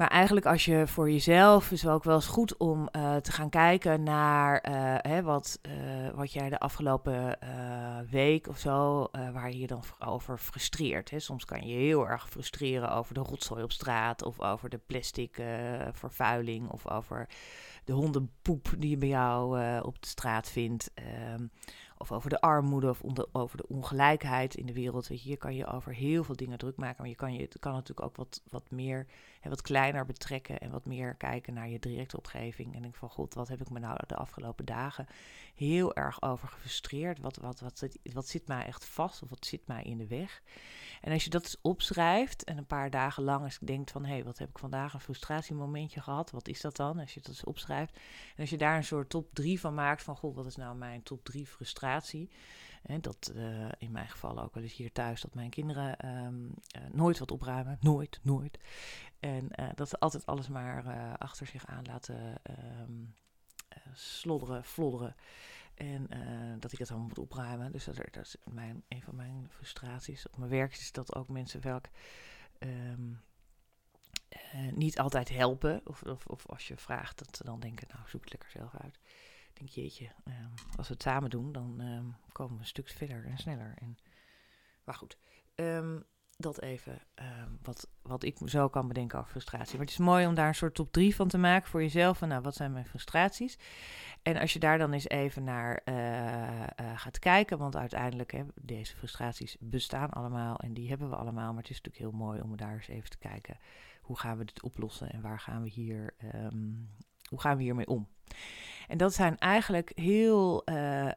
Maar 0.00 0.08
eigenlijk 0.08 0.46
als 0.46 0.64
je 0.64 0.86
voor 0.86 1.10
jezelf 1.10 1.70
is 1.70 1.82
wel 1.82 1.94
ook 1.94 2.04
wel 2.04 2.14
eens 2.14 2.26
goed 2.26 2.56
om 2.56 2.88
uh, 2.96 3.16
te 3.16 3.32
gaan 3.32 3.48
kijken 3.48 4.02
naar 4.02 4.68
uh, 4.68 4.94
hè, 5.12 5.22
wat, 5.22 5.58
uh, 5.62 5.72
wat 6.14 6.32
jij 6.32 6.48
de 6.48 6.58
afgelopen 6.58 7.38
week 8.10 8.48
of 8.48 8.58
zo, 8.58 9.08
waar 9.32 9.50
je 9.50 9.58
je 9.58 9.66
dan 9.66 9.82
over 9.98 10.38
frustreert. 10.38 11.10
Hè. 11.10 11.18
Soms 11.18 11.44
kan 11.44 11.60
je 11.60 11.72
je 11.72 11.78
heel 11.78 12.08
erg 12.08 12.28
frustreren 12.28 12.92
over 12.92 13.14
de 13.14 13.20
rotzooi 13.20 13.62
op 13.62 13.72
straat 13.72 14.22
of 14.22 14.40
over 14.40 14.68
de 14.68 14.80
plastic 14.86 15.42
vervuiling 15.92 16.68
of 16.68 16.90
over 16.90 17.28
de 17.84 17.92
hondenpoep 17.92 18.74
die 18.78 18.90
je 18.90 18.96
bij 18.96 19.08
jou 19.08 19.60
op 19.82 20.02
de 20.02 20.08
straat 20.08 20.48
vindt. 20.48 20.90
Ehm, 20.94 21.46
of 22.00 22.12
over 22.12 22.30
de 22.30 22.40
armoede 22.40 22.88
of 22.88 23.02
over 23.32 23.56
de 23.56 23.68
ongelijkheid 23.68 24.54
in 24.54 24.66
de 24.66 24.72
wereld. 24.72 25.06
Je, 25.06 25.28
je 25.28 25.36
kan 25.36 25.54
je 25.54 25.66
over 25.66 25.94
heel 25.94 26.24
veel 26.24 26.36
dingen 26.36 26.58
druk 26.58 26.76
maken, 26.76 26.96
maar 26.98 27.08
je 27.08 27.14
kan, 27.14 27.32
je, 27.34 27.40
het 27.40 27.56
kan 27.58 27.72
natuurlijk 27.72 28.06
ook 28.06 28.16
wat, 28.16 28.42
wat 28.48 28.70
meer 28.70 29.06
en 29.40 29.50
wat 29.50 29.62
kleiner 29.62 30.06
betrekken 30.06 30.58
en 30.58 30.70
wat 30.70 30.84
meer 30.84 31.14
kijken 31.14 31.54
naar 31.54 31.68
je 31.68 31.78
directe 31.78 32.16
omgeving. 32.16 32.74
En 32.74 32.82
denk 32.82 32.94
van, 32.94 33.08
god, 33.08 33.34
wat 33.34 33.48
heb 33.48 33.60
ik 33.60 33.70
me 33.70 33.78
nou 33.78 33.98
de 34.06 34.16
afgelopen 34.16 34.64
dagen 34.64 35.06
heel 35.54 35.94
erg 35.94 36.22
over 36.22 36.48
gefrustreerd? 36.48 37.20
Wat, 37.20 37.36
wat, 37.36 37.60
wat, 37.60 37.80
wat, 37.80 37.96
wat 38.12 38.28
zit 38.28 38.46
mij 38.46 38.66
echt 38.66 38.84
vast 38.84 39.22
of 39.22 39.30
wat 39.30 39.46
zit 39.46 39.66
mij 39.66 39.82
in 39.82 39.98
de 39.98 40.06
weg? 40.06 40.42
En 41.00 41.12
als 41.12 41.24
je 41.24 41.30
dat 41.30 41.42
eens 41.42 41.58
opschrijft 41.62 42.44
en 42.44 42.58
een 42.58 42.66
paar 42.66 42.90
dagen 42.90 43.22
lang 43.22 43.44
eens 43.44 43.58
denkt 43.58 43.90
van... 43.90 44.04
hé, 44.04 44.12
hey, 44.12 44.24
wat 44.24 44.38
heb 44.38 44.48
ik 44.48 44.58
vandaag 44.58 44.94
een 44.94 45.00
frustratiemomentje 45.00 46.00
gehad? 46.00 46.30
Wat 46.30 46.48
is 46.48 46.60
dat 46.60 46.76
dan? 46.76 46.98
Als 46.98 47.14
je 47.14 47.20
dat 47.20 47.28
eens 47.28 47.44
opschrijft. 47.44 47.94
En 48.34 48.40
als 48.40 48.50
je 48.50 48.58
daar 48.58 48.76
een 48.76 48.84
soort 48.84 49.10
top 49.10 49.34
3 49.34 49.60
van 49.60 49.74
maakt 49.74 50.02
van... 50.02 50.16
goh, 50.16 50.34
wat 50.34 50.46
is 50.46 50.56
nou 50.56 50.76
mijn 50.76 51.02
top 51.02 51.24
3 51.24 51.46
frustratie? 51.46 51.89
En 52.82 53.00
dat 53.00 53.32
uh, 53.34 53.68
in 53.78 53.90
mijn 53.90 54.08
geval 54.08 54.42
ook 54.42 54.54
wel 54.54 54.62
eens 54.62 54.74
hier 54.74 54.92
thuis... 54.92 55.20
dat 55.20 55.34
mijn 55.34 55.50
kinderen 55.50 56.16
um, 56.24 56.54
uh, 56.76 56.82
nooit 56.92 57.18
wat 57.18 57.30
opruimen. 57.30 57.78
Nooit, 57.80 58.20
nooit. 58.22 58.58
En 59.18 59.48
uh, 59.60 59.68
dat 59.74 59.88
ze 59.88 59.98
altijd 59.98 60.26
alles 60.26 60.48
maar 60.48 61.16
achter 61.18 61.46
zich 61.46 61.66
aan 61.66 61.84
laten... 61.84 62.34
Um, 62.80 63.14
slodderen, 63.92 64.64
flodderen. 64.64 65.16
En 65.74 66.08
dat 66.58 66.72
ik 66.72 66.78
het 66.78 66.88
allemaal 66.88 67.08
moet 67.08 67.18
opruimen. 67.18 67.72
Dus 67.72 67.84
dat, 67.84 67.96
dat 67.96 68.24
is 68.24 68.36
mijn, 68.44 68.82
een 68.88 69.02
van 69.02 69.16
mijn 69.16 69.48
frustraties. 69.50 70.28
Op 70.28 70.36
mijn 70.36 70.50
werk 70.50 70.72
is 70.72 70.92
dat 70.92 71.14
ook 71.14 71.28
mensen 71.28 71.60
welk 71.60 71.84
ehm, 72.58 73.12
niet 74.74 74.98
altijd 74.98 75.28
helpen. 75.28 75.80
Of, 75.84 76.02
of, 76.02 76.26
of, 76.26 76.46
als 76.46 76.68
je 76.68 76.76
vraagt, 76.76 77.18
dat 77.18 77.36
ze 77.36 77.44
dan 77.44 77.60
denken, 77.60 77.88
nou 77.92 78.08
zoek 78.08 78.20
het 78.20 78.30
lekker 78.30 78.50
zelf 78.50 78.74
uit. 78.76 78.98
Denk, 79.60 79.72
jeetje, 79.72 80.10
ehm, 80.24 80.76
als 80.76 80.88
we 80.88 80.94
het 80.94 81.02
samen 81.02 81.30
doen, 81.30 81.52
dan 81.52 81.80
ehm, 81.80 82.06
komen 82.32 82.54
we 82.54 82.60
een 82.60 82.66
stuk 82.66 82.88
verder 82.88 83.24
en 83.24 83.38
sneller. 83.38 83.74
En, 83.78 83.98
maar 84.84 84.94
goed, 84.94 85.18
dat 86.40 86.60
even 86.60 86.98
ehm, 87.14 87.48
wat, 87.62 87.88
wat 88.02 88.22
ik 88.22 88.38
zo 88.44 88.68
kan 88.68 88.88
bedenken 88.88 89.18
over 89.18 89.30
frustratie. 89.30 89.76
Maar 89.76 89.86
het 89.86 89.90
is 89.90 89.98
mooi 89.98 90.26
om 90.26 90.34
daar 90.34 90.48
een 90.48 90.54
soort 90.54 90.74
top 90.74 90.92
3 90.92 91.14
van 91.14 91.28
te 91.28 91.38
maken 91.38 91.68
voor 91.68 91.82
jezelf. 91.82 92.18
Van, 92.18 92.28
nou, 92.28 92.42
wat 92.42 92.54
zijn 92.54 92.72
mijn 92.72 92.86
frustraties? 92.86 93.58
En 94.22 94.36
als 94.36 94.52
je 94.52 94.58
daar 94.58 94.78
dan 94.78 94.92
eens 94.92 95.08
even 95.08 95.44
naar 95.44 95.82
uh, 95.84 96.98
gaat 96.98 97.18
kijken, 97.18 97.58
want 97.58 97.76
uiteindelijk 97.76 98.32
hè, 98.32 98.44
deze 98.54 98.96
frustraties 98.96 99.56
bestaan 99.60 100.10
allemaal 100.10 100.56
en 100.56 100.74
die 100.74 100.88
hebben 100.88 101.10
we 101.10 101.16
allemaal. 101.16 101.52
Maar 101.52 101.62
het 101.62 101.70
is 101.70 101.80
natuurlijk 101.80 102.04
heel 102.04 102.26
mooi 102.26 102.40
om 102.40 102.56
daar 102.56 102.74
eens 102.74 102.88
even 102.88 103.10
te 103.10 103.18
kijken. 103.18 103.58
Hoe 104.00 104.18
gaan 104.18 104.38
we 104.38 104.44
dit 104.44 104.62
oplossen 104.62 105.10
en 105.10 105.20
waar 105.20 105.40
gaan 105.40 105.62
we 105.62 105.68
hier, 105.68 106.14
um, 106.34 106.90
hoe 107.28 107.40
gaan 107.40 107.56
we 107.56 107.62
hiermee 107.62 107.86
om? 107.86 108.08
En 108.88 108.98
dat 108.98 109.14
zijn 109.14 109.38
eigenlijk 109.38 109.92
heel 109.94 110.62
uh, 110.70 111.10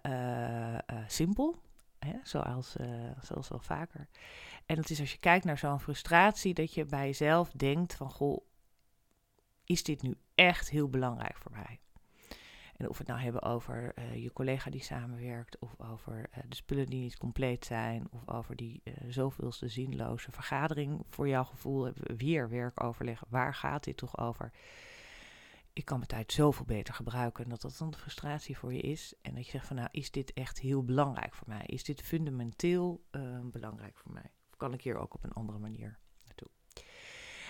simpel, 1.07 1.55
hè, 1.99 2.13
zoals, 2.23 2.75
zoals 3.21 3.47
wel 3.47 3.59
vaker. 3.59 4.07
En 4.65 4.75
dat 4.75 4.89
is 4.89 4.99
als 4.99 5.11
je 5.11 5.19
kijkt 5.19 5.45
naar 5.45 5.57
zo'n 5.57 5.79
frustratie, 5.79 6.53
dat 6.53 6.73
je 6.73 6.85
bij 6.85 7.05
jezelf 7.05 7.51
denkt 7.51 7.95
van, 7.95 8.11
goh, 8.11 8.45
is 9.63 9.83
dit 9.83 10.01
nu 10.01 10.17
echt 10.35 10.69
heel 10.69 10.89
belangrijk 10.89 11.37
voor 11.37 11.51
mij? 11.51 11.79
En 12.77 12.89
of 12.89 12.97
we 12.97 13.03
het 13.03 13.07
nou 13.07 13.21
hebben 13.21 13.41
over 13.41 13.93
je 14.19 14.33
collega 14.33 14.69
die 14.69 14.83
samenwerkt, 14.83 15.59
of 15.59 15.79
over 15.79 16.29
de 16.47 16.55
spullen 16.55 16.85
die 16.85 17.01
niet 17.01 17.17
compleet 17.17 17.65
zijn, 17.65 18.07
of 18.11 18.29
over 18.29 18.55
die 18.55 18.83
zoveelste 19.07 19.67
zinloze 19.67 20.31
vergadering 20.31 21.05
voor 21.09 21.27
jouw 21.27 21.43
gevoel, 21.43 21.91
weer 22.17 22.49
werkoverleg, 22.49 23.23
waar 23.27 23.53
gaat 23.53 23.83
dit 23.83 23.97
toch 23.97 24.17
over? 24.17 24.51
Ik 25.73 25.85
kan 25.85 25.97
mijn 25.97 26.09
tijd 26.09 26.31
zoveel 26.31 26.65
beter 26.65 26.93
gebruiken 26.93 27.43
en 27.43 27.49
dat 27.49 27.61
dat 27.61 27.75
dan 27.77 27.95
frustratie 27.95 28.57
voor 28.57 28.73
je 28.73 28.81
is. 28.81 29.13
En 29.21 29.35
dat 29.35 29.45
je 29.45 29.51
zegt 29.51 29.67
van 29.67 29.75
nou, 29.75 29.87
is 29.91 30.11
dit 30.11 30.33
echt 30.33 30.59
heel 30.59 30.83
belangrijk 30.83 31.33
voor 31.33 31.47
mij? 31.47 31.63
Is 31.65 31.83
dit 31.83 32.01
fundamenteel 32.01 33.03
belangrijk 33.51 33.97
voor 33.97 34.11
mij? 34.11 34.31
kan 34.63 34.73
ik 34.73 34.81
hier 34.81 34.97
ook 34.97 35.13
op 35.13 35.23
een 35.23 35.33
andere 35.33 35.59
manier 35.59 35.99
naartoe. 36.25 36.47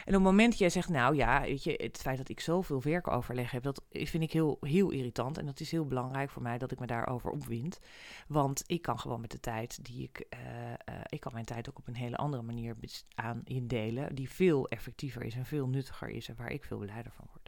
En 0.06 0.10
op 0.10 0.22
het 0.22 0.32
moment 0.32 0.50
dat 0.50 0.60
jij 0.60 0.70
zegt, 0.70 0.90
nou 0.90 1.16
ja, 1.16 1.42
weet 1.42 1.64
je, 1.64 1.74
het 1.84 1.98
feit 1.98 2.18
dat 2.18 2.30
ik 2.30 2.40
zoveel 2.40 2.82
werkoverleg 2.82 3.52
heb, 3.52 3.64
dat 3.64 3.84
vind 3.90 4.24
ik 4.24 4.32
heel, 4.32 4.58
heel 4.62 4.90
irritant. 4.90 5.38
En 5.38 5.46
dat 5.46 5.60
is 5.60 5.72
heel 5.72 5.86
belangrijk 5.86 6.30
voor 6.30 6.42
mij 6.42 6.58
dat 6.58 6.72
ik 6.72 6.80
me 6.80 6.86
daarover 6.86 7.30
opwind. 7.30 7.80
Want 8.28 8.64
ik 8.66 8.82
kan 8.82 9.00
gewoon 9.00 9.22
met 9.22 9.32
de 9.32 9.40
tijd 9.40 9.86
die 9.86 10.04
ik, 10.04 10.26
uh, 10.34 10.40
uh, 10.70 11.02
ik 11.08 11.20
kan 11.20 11.34
mijn 11.34 11.46
tijd 11.46 11.70
ook 11.70 11.78
op 11.78 11.88
een 11.88 11.96
hele 11.96 12.18
andere 12.18 12.44
manier 12.44 12.76
aan 13.16 13.42
indelen, 13.44 14.16
die 14.16 14.30
veel 14.30 14.68
effectiever 14.68 15.24
is 15.24 15.36
en 15.36 15.46
veel 15.46 15.68
nuttiger 15.68 16.10
is 16.10 16.30
en 16.30 16.36
waar 16.36 16.52
ik 16.52 16.64
veel 16.64 16.78
blijder 16.78 17.12
van 17.12 17.26
word. 17.32 17.43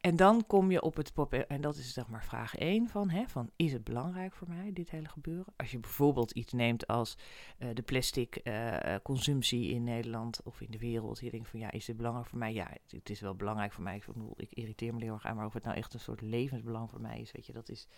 En 0.00 0.16
dan 0.16 0.46
kom 0.46 0.70
je 0.70 0.82
op 0.82 0.96
het 0.96 1.12
pop 1.12 1.32
en 1.32 1.60
dat 1.60 1.76
is 1.76 1.92
zeg 1.92 2.08
maar 2.08 2.24
vraag 2.24 2.56
1 2.56 2.88
van, 2.88 3.10
hè, 3.10 3.26
van 3.26 3.50
is 3.56 3.72
het 3.72 3.84
belangrijk 3.84 4.32
voor 4.32 4.48
mij, 4.48 4.72
dit 4.72 4.90
hele 4.90 5.08
gebeuren? 5.08 5.52
Als 5.56 5.70
je 5.70 5.78
bijvoorbeeld 5.78 6.30
iets 6.30 6.52
neemt 6.52 6.86
als 6.86 7.16
uh, 7.58 7.68
de 7.74 7.82
plastic 7.82 8.40
uh, 8.44 8.76
consumptie 9.02 9.70
in 9.70 9.84
Nederland 9.84 10.40
of 10.44 10.60
in 10.60 10.70
de 10.70 10.78
wereld, 10.78 11.18
je 11.18 11.30
denkt 11.30 11.48
van 11.48 11.60
ja, 11.60 11.70
is 11.70 11.84
dit 11.84 11.96
belangrijk 11.96 12.28
voor 12.28 12.38
mij? 12.38 12.52
Ja, 12.52 12.70
het, 12.90 13.10
is 13.10 13.20
wel 13.20 13.34
belangrijk 13.34 13.72
voor 13.72 13.82
mij. 13.82 13.96
Ik, 13.96 14.06
ik 14.36 14.52
irriteer 14.52 14.94
me 14.94 15.02
heel 15.02 15.12
erg 15.12 15.26
aan, 15.26 15.36
maar 15.36 15.46
of 15.46 15.52
het 15.52 15.64
nou 15.64 15.76
echt 15.76 15.94
een 15.94 16.00
soort 16.00 16.20
levensbelang 16.20 16.90
voor 16.90 17.00
mij 17.00 17.20
is, 17.20 17.32
weet 17.32 17.46
je, 17.46 17.52
dat 17.52 17.68
is, 17.68 17.88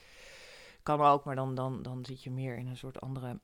kan 0.83 1.01
ook, 1.01 1.25
maar 1.25 1.37
dan, 1.37 1.55
dan, 1.55 1.83
dan 1.83 2.05
zit 2.05 2.23
je 2.23 2.31
meer 2.31 2.57
in 2.57 2.67
een 2.67 2.77
soort 2.77 3.01
andere 3.01 3.41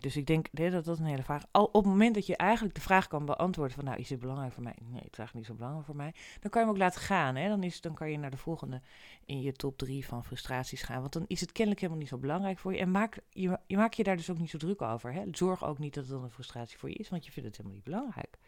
Dus 0.00 0.16
ik 0.16 0.26
denk 0.26 0.46
dat 0.50 0.84
dat 0.84 0.98
een 0.98 1.04
hele 1.04 1.22
vraag. 1.22 1.44
Al 1.50 1.64
op 1.64 1.74
het 1.74 1.84
moment 1.84 2.14
dat 2.14 2.26
je 2.26 2.36
eigenlijk 2.36 2.74
de 2.74 2.80
vraag 2.80 3.08
kan 3.08 3.24
beantwoorden 3.24 3.74
van, 3.74 3.84
nou, 3.84 3.98
is 3.98 4.08
dit 4.08 4.18
belangrijk 4.18 4.52
voor 4.52 4.62
mij? 4.62 4.74
Nee, 4.80 5.02
het 5.02 5.12
is 5.12 5.18
eigenlijk 5.18 5.34
niet 5.34 5.46
zo 5.46 5.54
belangrijk 5.54 5.86
voor 5.86 5.96
mij. 5.96 6.14
Dan 6.40 6.50
kan 6.50 6.60
je 6.60 6.66
hem 6.66 6.76
ook 6.76 6.82
laten 6.82 7.00
gaan. 7.00 7.36
Hè? 7.36 7.48
Dan, 7.48 7.62
is, 7.62 7.80
dan 7.80 7.94
kan 7.94 8.10
je 8.10 8.18
naar 8.18 8.30
de 8.30 8.36
volgende 8.36 8.80
in 9.24 9.40
je 9.40 9.52
top 9.52 9.78
drie 9.78 10.06
van 10.06 10.24
frustraties 10.24 10.82
gaan. 10.82 11.00
Want 11.00 11.12
dan 11.12 11.24
is 11.26 11.40
het 11.40 11.52
kennelijk 11.52 11.80
helemaal 11.80 12.02
niet 12.02 12.10
zo 12.10 12.18
belangrijk 12.18 12.58
voor 12.58 12.72
je. 12.72 12.78
En 12.78 12.90
maak 12.90 13.18
je, 13.30 13.58
je 13.66 13.76
maakt 13.76 13.96
je 13.96 14.02
daar 14.02 14.16
dus 14.16 14.30
ook 14.30 14.38
niet 14.38 14.50
zo 14.50 14.58
druk 14.58 14.82
over. 14.82 15.12
Hè? 15.12 15.22
Zorg 15.30 15.64
ook 15.64 15.78
niet 15.78 15.94
dat 15.94 16.04
het 16.04 16.12
dan 16.12 16.22
een 16.22 16.30
frustratie 16.30 16.78
voor 16.78 16.88
je 16.88 16.94
is, 16.94 17.08
want 17.08 17.24
je 17.26 17.32
vindt 17.32 17.48
het 17.48 17.56
helemaal 17.56 17.76
niet 17.76 17.86
belangrijk. 17.86 18.38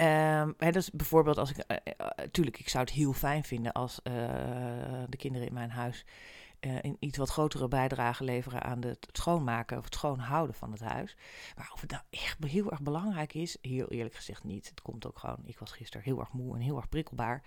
Um, 0.00 0.54
hè, 0.58 0.70
dus 0.70 0.90
bijvoorbeeld 0.90 1.38
als 1.38 1.50
ik, 1.50 1.56
uh, 1.68 1.76
tuurlijk, 2.30 2.58
ik 2.58 2.68
zou 2.68 2.84
het 2.84 2.92
heel 2.92 3.12
fijn 3.12 3.44
vinden 3.44 3.72
als 3.72 4.00
uh, 4.04 4.14
de 5.08 5.16
kinderen 5.16 5.46
in 5.46 5.54
mijn 5.54 5.70
huis 5.70 6.04
uh, 6.66 6.92
iets 6.98 7.18
wat 7.18 7.30
grotere 7.30 7.68
bijdrage 7.68 8.24
leveren 8.24 8.62
aan 8.62 8.82
het 8.84 9.08
schoonmaken 9.12 9.78
of 9.78 9.84
het 9.84 9.94
schoonhouden 9.94 10.54
van 10.54 10.72
het 10.72 10.80
huis. 10.80 11.16
Maar 11.56 11.70
of 11.72 11.80
het 11.80 11.90
nou 11.90 12.02
echt 12.10 12.44
heel 12.44 12.70
erg 12.70 12.82
belangrijk 12.82 13.34
is, 13.34 13.56
heel 13.60 13.88
eerlijk 13.88 14.14
gezegd 14.14 14.44
niet. 14.44 14.68
Het 14.68 14.82
komt 14.82 15.06
ook 15.06 15.18
gewoon, 15.18 15.40
ik 15.44 15.58
was 15.58 15.72
gisteren 15.72 16.06
heel 16.06 16.20
erg 16.20 16.32
moe 16.32 16.54
en 16.54 16.60
heel 16.60 16.76
erg 16.76 16.88
prikkelbaar. 16.88 17.42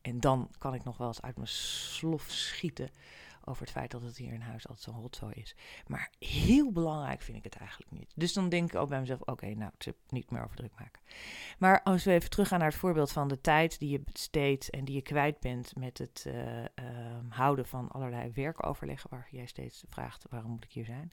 En 0.00 0.20
dan 0.20 0.50
kan 0.58 0.74
ik 0.74 0.84
nog 0.84 0.96
wel 0.96 1.06
eens 1.06 1.22
uit 1.22 1.36
mijn 1.36 1.48
slof 1.48 2.24
schieten 2.28 2.90
over 3.44 3.62
het 3.62 3.70
feit 3.70 3.90
dat 3.90 4.02
het 4.02 4.16
hier 4.16 4.32
in 4.32 4.40
huis 4.40 4.68
altijd 4.68 4.84
zo'n 4.84 5.02
rotzooi 5.02 5.34
is. 5.34 5.56
Maar 5.86 6.10
heel 6.18 6.72
belangrijk 6.72 7.22
vind 7.22 7.36
ik 7.36 7.44
het 7.44 7.56
eigenlijk 7.56 7.90
niet. 7.90 8.12
Dus 8.14 8.32
dan 8.32 8.48
denk 8.48 8.72
ik 8.72 8.78
ook 8.78 8.88
bij 8.88 9.00
mezelf, 9.00 9.20
oké, 9.20 9.46
nou, 9.46 9.70
het 9.78 9.94
niet 10.08 10.30
meer 10.30 10.44
over 10.44 10.56
druk 10.56 10.72
maken. 10.78 11.02
Maar 11.58 11.82
als 11.82 12.04
we 12.04 12.12
even 12.12 12.30
teruggaan 12.30 12.58
naar 12.58 12.68
het 12.68 12.76
voorbeeld 12.76 13.12
van 13.12 13.28
de 13.28 13.40
tijd 13.40 13.78
die 13.78 13.90
je 13.90 14.00
besteedt 14.00 14.70
en 14.70 14.84
die 14.84 14.94
je 14.94 15.02
kwijt 15.02 15.40
bent 15.40 15.76
met 15.76 15.98
het 15.98 16.24
uh, 16.26 16.58
uh, 16.58 16.64
houden 17.28 17.66
van 17.66 17.88
allerlei 17.88 18.30
werkoverleggen, 18.34 19.10
waar 19.10 19.28
jij 19.30 19.46
steeds 19.46 19.84
vraagt, 19.88 20.26
waarom 20.30 20.50
moet 20.50 20.64
ik 20.64 20.72
hier 20.72 20.84
zijn? 20.84 21.12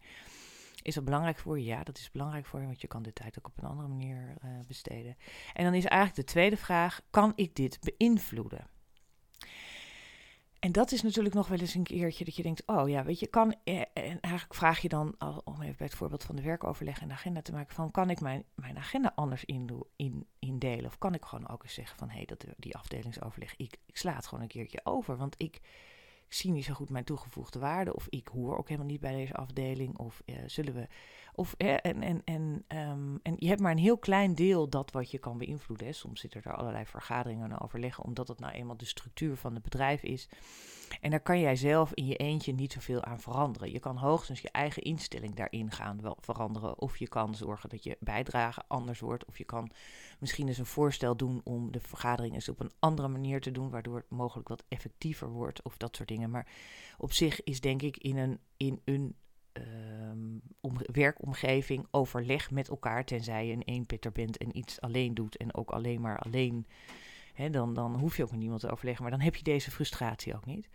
Is 0.81 0.95
dat 0.95 1.03
belangrijk 1.03 1.37
voor 1.37 1.59
je? 1.59 1.65
Ja, 1.65 1.83
dat 1.83 1.97
is 1.97 2.11
belangrijk 2.11 2.45
voor 2.45 2.59
je, 2.59 2.65
want 2.65 2.81
je 2.81 2.87
kan 2.87 3.03
de 3.03 3.13
tijd 3.13 3.37
ook 3.39 3.47
op 3.47 3.57
een 3.57 3.69
andere 3.69 3.87
manier 3.87 4.33
uh, 4.43 4.49
besteden. 4.67 5.17
En 5.53 5.63
dan 5.63 5.73
is 5.73 5.85
eigenlijk 5.85 6.27
de 6.27 6.33
tweede 6.33 6.57
vraag, 6.57 7.01
kan 7.09 7.33
ik 7.35 7.55
dit 7.55 7.79
beïnvloeden? 7.81 8.67
En 10.59 10.71
dat 10.71 10.91
is 10.91 11.01
natuurlijk 11.01 11.35
nog 11.35 11.47
wel 11.47 11.59
eens 11.59 11.73
een 11.73 11.83
keertje 11.83 12.25
dat 12.25 12.35
je 12.35 12.43
denkt, 12.43 12.63
oh 12.65 12.89
ja, 12.89 13.03
weet 13.03 13.19
je, 13.19 13.27
kan, 13.27 13.55
eh, 13.63 13.79
en 13.79 14.19
eigenlijk 14.19 14.53
vraag 14.53 14.79
je 14.79 14.89
dan, 14.89 15.15
om 15.43 15.61
even 15.61 15.77
bij 15.77 15.85
het 15.85 15.95
voorbeeld 15.95 16.23
van 16.23 16.35
de 16.35 16.41
werkoverleg 16.41 17.01
en 17.01 17.07
de 17.07 17.13
agenda 17.13 17.41
te 17.41 17.51
maken, 17.51 17.75
van 17.75 17.91
kan 17.91 18.09
ik 18.09 18.19
mijn, 18.19 18.43
mijn 18.55 18.77
agenda 18.77 19.11
anders 19.15 19.45
in, 19.45 19.83
in, 19.95 20.27
indelen? 20.39 20.85
Of 20.85 20.97
kan 20.97 21.13
ik 21.13 21.25
gewoon 21.25 21.49
ook 21.49 21.63
eens 21.63 21.73
zeggen 21.73 21.97
van, 21.97 22.09
hé, 22.09 22.23
hey, 22.25 22.53
die 22.57 22.75
afdelingsoverleg, 22.75 23.53
ik, 23.57 23.77
ik 23.85 23.97
sla 23.97 24.15
het 24.15 24.27
gewoon 24.27 24.43
een 24.43 24.49
keertje 24.49 24.79
over, 24.83 25.17
want 25.17 25.35
ik, 25.37 25.55
ik 26.27 26.33
zie 26.33 26.51
niet 26.51 26.65
zo 26.65 26.73
goed 26.73 26.89
mijn 26.89 27.03
toegevoegde 27.03 27.59
waarde, 27.59 27.95
of 27.95 28.07
ik 28.09 28.27
hoor 28.27 28.57
ook 28.57 28.67
helemaal 28.67 28.89
niet 28.89 29.01
bij 29.01 29.15
deze 29.15 29.33
afdeling, 29.33 29.97
of 29.97 30.21
uh, 30.25 30.35
zullen 30.45 30.73
we 30.73 30.87
of, 31.37 31.53
en, 31.57 32.01
en, 32.01 32.21
en, 32.23 32.65
um, 32.67 33.19
en 33.23 33.35
je 33.37 33.47
hebt 33.47 33.61
maar 33.61 33.71
een 33.71 33.77
heel 33.77 33.97
klein 33.97 34.35
deel 34.35 34.69
dat 34.69 34.91
wat 34.91 35.11
je 35.11 35.17
kan 35.17 35.37
beïnvloeden. 35.37 35.93
Soms 35.93 36.19
zitten 36.19 36.43
er 36.43 36.55
allerlei 36.55 36.85
vergaderingen 36.85 37.51
en 37.51 37.59
overleggen, 37.59 38.03
omdat 38.03 38.27
het 38.27 38.39
nou 38.39 38.53
eenmaal 38.53 38.77
de 38.77 38.85
structuur 38.85 39.37
van 39.37 39.53
het 39.53 39.63
bedrijf 39.63 40.03
is. 40.03 40.29
En 41.01 41.09
daar 41.09 41.19
kan 41.19 41.39
jij 41.39 41.55
zelf 41.55 41.93
in 41.93 42.05
je 42.05 42.15
eentje 42.15 42.53
niet 42.53 42.73
zoveel 42.73 43.03
aan 43.03 43.19
veranderen. 43.19 43.71
Je 43.71 43.79
kan 43.79 43.97
hoogstens 43.97 44.41
je 44.41 44.51
eigen 44.51 44.81
instelling 44.81 45.35
daarin 45.35 45.71
gaan 45.71 46.01
wel 46.01 46.17
veranderen. 46.19 46.79
Of 46.79 46.97
je 46.97 47.07
kan 47.07 47.35
zorgen 47.35 47.69
dat 47.69 47.83
je 47.83 47.97
bijdrage 47.99 48.61
anders 48.67 48.99
wordt. 48.99 49.25
Of 49.25 49.37
je 49.37 49.45
kan 49.45 49.71
misschien 50.19 50.47
eens 50.47 50.57
een 50.57 50.65
voorstel 50.65 51.15
doen 51.15 51.41
om 51.43 51.71
de 51.71 51.79
vergadering 51.79 52.33
eens 52.33 52.49
op 52.49 52.59
een 52.59 52.71
andere 52.79 53.07
manier 53.07 53.41
te 53.41 53.51
doen, 53.51 53.69
waardoor 53.69 53.95
het 53.95 54.09
mogelijk 54.09 54.47
wat 54.47 54.63
effectiever 54.67 55.29
wordt 55.29 55.63
of 55.63 55.77
dat 55.77 55.95
soort 55.95 56.09
dingen. 56.09 56.29
Maar 56.29 56.47
op 56.97 57.13
zich 57.13 57.43
is 57.43 57.61
denk 57.61 57.81
ik 57.81 57.97
in 57.97 58.17
een, 58.17 58.39
in 58.57 58.81
een 58.85 59.15
um, 59.57 60.41
om, 60.61 60.77
werkomgeving 60.91 61.87
overleg 61.91 62.51
met 62.51 62.69
elkaar, 62.69 63.05
tenzij 63.05 63.47
je 63.47 63.53
een 63.53 63.61
eenpitter 63.61 64.11
bent 64.11 64.37
en 64.37 64.57
iets 64.57 64.81
alleen 64.81 65.13
doet 65.13 65.37
en 65.37 65.55
ook 65.55 65.69
alleen 65.69 66.01
maar 66.01 66.19
alleen, 66.19 66.67
hè, 67.33 67.49
dan, 67.49 67.73
dan 67.73 67.95
hoef 67.95 68.17
je 68.17 68.23
ook 68.23 68.31
met 68.31 68.39
niemand 68.39 68.61
te 68.61 68.71
overleggen, 68.71 69.03
maar 69.03 69.11
dan 69.11 69.21
heb 69.21 69.35
je 69.35 69.43
deze 69.43 69.71
frustratie 69.71 70.35
ook 70.35 70.45
niet. 70.45 70.69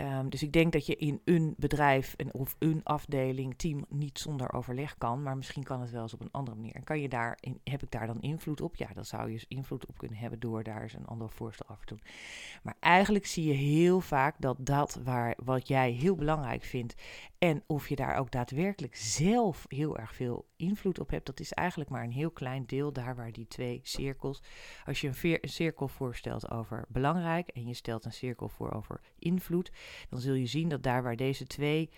Um, 0.00 0.30
dus 0.30 0.42
ik 0.42 0.52
denk 0.52 0.72
dat 0.72 0.86
je 0.86 0.96
in 0.96 1.20
een 1.24 1.54
bedrijf 1.58 2.16
of 2.30 2.56
een 2.58 2.80
afdeling, 2.84 3.54
team 3.56 3.84
niet 3.88 4.18
zonder 4.18 4.52
overleg 4.52 4.98
kan, 4.98 5.22
maar 5.22 5.36
misschien 5.36 5.62
kan 5.62 5.80
het 5.80 5.90
wel 5.90 6.02
eens 6.02 6.14
op 6.14 6.20
een 6.20 6.30
andere 6.30 6.56
manier. 6.56 6.74
En 6.74 6.84
kan 6.84 7.00
je 7.00 7.08
daar, 7.08 7.38
in, 7.40 7.60
heb 7.64 7.82
ik 7.82 7.90
daar 7.90 8.06
dan 8.06 8.20
invloed 8.20 8.60
op? 8.60 8.76
Ja, 8.76 8.88
dan 8.94 9.04
zou 9.04 9.30
je 9.30 9.44
invloed 9.48 9.86
op 9.86 9.98
kunnen 9.98 10.18
hebben 10.18 10.40
door 10.40 10.62
daar 10.62 10.82
eens 10.82 10.94
een 10.94 11.06
ander 11.06 11.30
voorstel 11.30 11.68
over 11.70 11.86
te 11.86 11.94
doen. 11.94 12.02
Maar 12.62 12.76
eigenlijk 12.80 13.26
zie 13.26 13.46
je 13.46 13.54
heel 13.54 14.00
vaak 14.00 14.34
dat 14.38 14.56
dat 14.60 15.00
waar, 15.04 15.36
wat 15.44 15.68
jij 15.68 15.90
heel 15.90 16.14
belangrijk 16.14 16.62
vindt 16.62 16.94
En 17.38 17.62
of 17.66 17.88
je 17.88 17.96
daar 17.96 18.16
ook 18.16 18.30
daadwerkelijk 18.30 18.96
zelf 18.96 19.64
heel 19.68 19.98
erg 19.98 20.14
veel 20.14 20.46
invloed 20.56 21.00
op 21.00 21.10
hebt, 21.10 21.26
dat 21.26 21.40
is 21.40 21.52
eigenlijk 21.52 21.90
maar 21.90 22.02
een 22.02 22.12
heel 22.12 22.30
klein 22.30 22.66
deel 22.66 22.92
daar 22.92 23.16
waar 23.16 23.32
die 23.32 23.46
twee 23.48 23.80
cirkels. 23.82 24.42
Als 24.84 25.00
je 25.00 25.08
een, 25.08 25.38
een 25.40 25.48
cirkel 25.48 25.88
voorstelt 25.88 26.50
over 26.50 26.84
belangrijk 26.88 27.48
en 27.48 27.66
je 27.66 27.74
stelt 27.74 28.04
een 28.04 28.12
cirkel 28.12 28.48
voor 28.48 28.72
over 28.72 29.00
invloed, 29.18 29.70
dan 30.08 30.20
zul 30.20 30.34
je 30.34 30.46
zien 30.46 30.68
dat 30.68 30.82
daar 30.82 31.02
waar 31.02 31.16
deze 31.16 31.46
twee 31.46 31.90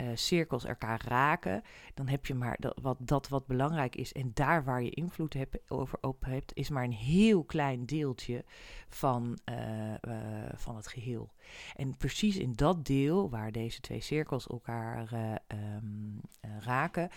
uh, 0.00 0.08
cirkels 0.14 0.64
elkaar 0.64 1.04
raken, 1.08 1.62
dan 1.94 2.08
heb 2.08 2.26
je 2.26 2.34
maar 2.34 2.56
dat 2.60 2.78
wat, 2.82 2.96
dat 3.00 3.28
wat 3.28 3.46
belangrijk 3.46 3.96
is. 3.96 4.12
En 4.12 4.30
daar 4.34 4.64
waar 4.64 4.82
je 4.82 4.90
invloed 4.90 5.34
hebt, 5.34 5.58
over 5.68 5.98
op 6.00 6.24
hebt, 6.24 6.54
is 6.54 6.68
maar 6.68 6.84
een 6.84 6.92
heel 6.92 7.44
klein 7.44 7.86
deeltje 7.86 8.44
van, 8.88 9.38
uh, 9.50 9.90
uh, 9.90 10.18
van 10.54 10.76
het 10.76 10.86
geheel. 10.86 11.32
En 11.76 11.96
precies 11.96 12.36
in 12.36 12.52
dat 12.52 12.84
deel 12.84 13.30
waar 13.30 13.52
deze 13.52 13.80
twee 13.80 14.00
cirkels 14.00 14.46
elkaar 14.46 15.12
um, 15.48 16.20
raken, 16.60 17.10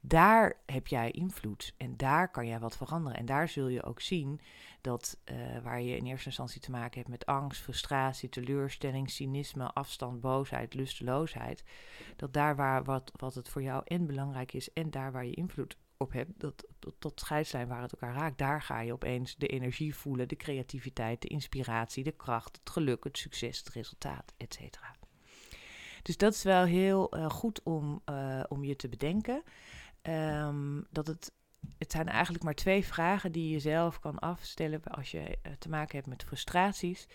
daar 0.00 0.56
heb 0.66 0.86
jij 0.86 1.10
invloed. 1.10 1.74
En 1.76 1.96
daar 1.96 2.30
kan 2.30 2.46
jij 2.46 2.58
wat 2.58 2.76
veranderen. 2.76 3.18
En 3.18 3.26
daar 3.26 3.48
zul 3.48 3.68
je 3.68 3.82
ook 3.82 4.00
zien 4.00 4.40
dat 4.80 5.18
waar 5.62 5.80
je 5.80 5.96
in 5.96 6.06
eerste 6.06 6.26
instantie 6.26 6.60
te 6.60 6.70
maken 6.70 6.98
hebt 6.98 7.08
met 7.08 7.26
angst, 7.26 7.62
frustratie, 7.62 8.28
teleurstelling, 8.28 9.10
cynisme, 9.10 9.72
afstand, 9.72 10.20
boosheid, 10.20 10.74
lusteloosheid 10.74 11.64
dat 12.16 12.25
daar 12.30 12.56
waar 12.56 12.84
wat, 12.84 13.12
wat 13.16 13.34
het 13.34 13.48
voor 13.48 13.62
jou 13.62 13.82
en 13.84 14.06
belangrijk 14.06 14.52
is 14.52 14.72
en 14.72 14.90
daar 14.90 15.12
waar 15.12 15.24
je 15.24 15.34
invloed 15.34 15.76
op 15.96 16.12
hebt, 16.12 16.40
dat, 16.40 16.66
dat, 16.78 16.94
dat 16.98 17.20
scheidslijn 17.20 17.68
waar 17.68 17.82
het 17.82 17.92
elkaar 17.92 18.14
raakt, 18.14 18.38
daar 18.38 18.62
ga 18.62 18.80
je 18.80 18.92
opeens 18.92 19.36
de 19.36 19.46
energie 19.46 19.94
voelen, 19.94 20.28
de 20.28 20.36
creativiteit, 20.36 21.22
de 21.22 21.28
inspiratie, 21.28 22.04
de 22.04 22.12
kracht, 22.12 22.56
het 22.56 22.70
geluk, 22.70 23.04
het 23.04 23.18
succes, 23.18 23.58
het 23.58 23.68
resultaat, 23.68 24.32
et 24.36 24.54
cetera. 24.54 24.94
Dus 26.02 26.16
dat 26.16 26.34
is 26.34 26.42
wel 26.42 26.64
heel 26.64 27.16
uh, 27.16 27.30
goed 27.30 27.62
om, 27.62 28.02
uh, 28.10 28.44
om 28.48 28.64
je 28.64 28.76
te 28.76 28.88
bedenken. 28.88 29.42
Um, 30.02 30.86
dat 30.90 31.06
het, 31.06 31.32
het 31.78 31.92
zijn 31.92 32.08
eigenlijk 32.08 32.44
maar 32.44 32.54
twee 32.54 32.84
vragen 32.84 33.32
die 33.32 33.50
je 33.50 33.58
zelf 33.58 33.98
kan 33.98 34.18
afstellen 34.18 34.82
als 34.82 35.10
je 35.10 35.38
uh, 35.42 35.52
te 35.58 35.68
maken 35.68 35.96
hebt 35.96 36.08
met 36.08 36.24
frustraties. 36.24 37.06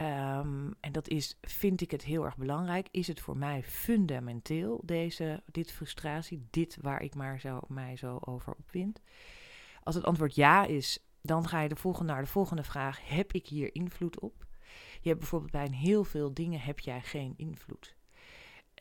Um, 0.00 0.74
en 0.80 0.92
dat 0.92 1.08
is, 1.08 1.36
vind 1.40 1.80
ik 1.80 1.90
het 1.90 2.04
heel 2.04 2.24
erg 2.24 2.36
belangrijk? 2.36 2.88
Is 2.90 3.06
het 3.06 3.20
voor 3.20 3.36
mij 3.36 3.62
fundamenteel, 3.62 4.80
deze, 4.84 5.42
dit 5.46 5.72
frustratie, 5.72 6.46
dit 6.50 6.78
waar 6.80 7.02
ik 7.02 7.14
maar 7.14 7.40
zo, 7.40 7.60
mij 7.68 7.96
zo 7.96 8.18
over 8.20 8.54
opwind? 8.54 9.00
Als 9.82 9.94
het 9.94 10.04
antwoord 10.04 10.34
ja 10.34 10.64
is, 10.64 10.98
dan 11.22 11.48
ga 11.48 11.60
je 11.60 11.68
de 11.68 11.76
volgende, 11.76 12.12
naar 12.12 12.22
de 12.22 12.28
volgende 12.28 12.62
vraag. 12.62 13.08
Heb 13.08 13.32
ik 13.32 13.46
hier 13.46 13.74
invloed 13.74 14.20
op? 14.20 14.46
Je 15.00 15.08
hebt 15.08 15.18
bijvoorbeeld 15.20 15.52
bij 15.52 15.64
een 15.64 15.74
heel 15.74 16.04
veel 16.04 16.34
dingen 16.34 16.60
heb 16.60 16.78
jij 16.80 17.00
geen 17.00 17.34
invloed. 17.36 17.96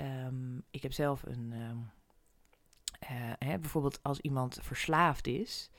Um, 0.02 0.64
ik 0.72 0.84
heb 0.84 0.94
zelf 0.94 1.24
een... 1.24 1.52
Um, 1.52 1.92
uh, 3.12 3.34
hè, 3.40 3.60
bijvoorbeeld 3.60 4.04
als 4.04 4.20
iemand 4.20 4.60
verslaafd 4.62 5.28
is... 5.28 5.70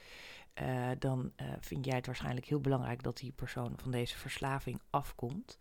Uh, 0.63 0.91
dan 0.99 1.33
uh, 1.37 1.47
vind 1.61 1.85
jij 1.85 1.97
het 1.97 2.07
waarschijnlijk 2.07 2.47
heel 2.47 2.61
belangrijk 2.61 3.03
dat 3.03 3.17
die 3.17 3.33
persoon 3.33 3.73
van 3.77 3.91
deze 3.91 4.19
verslaving 4.19 4.81
afkomt. 4.91 5.59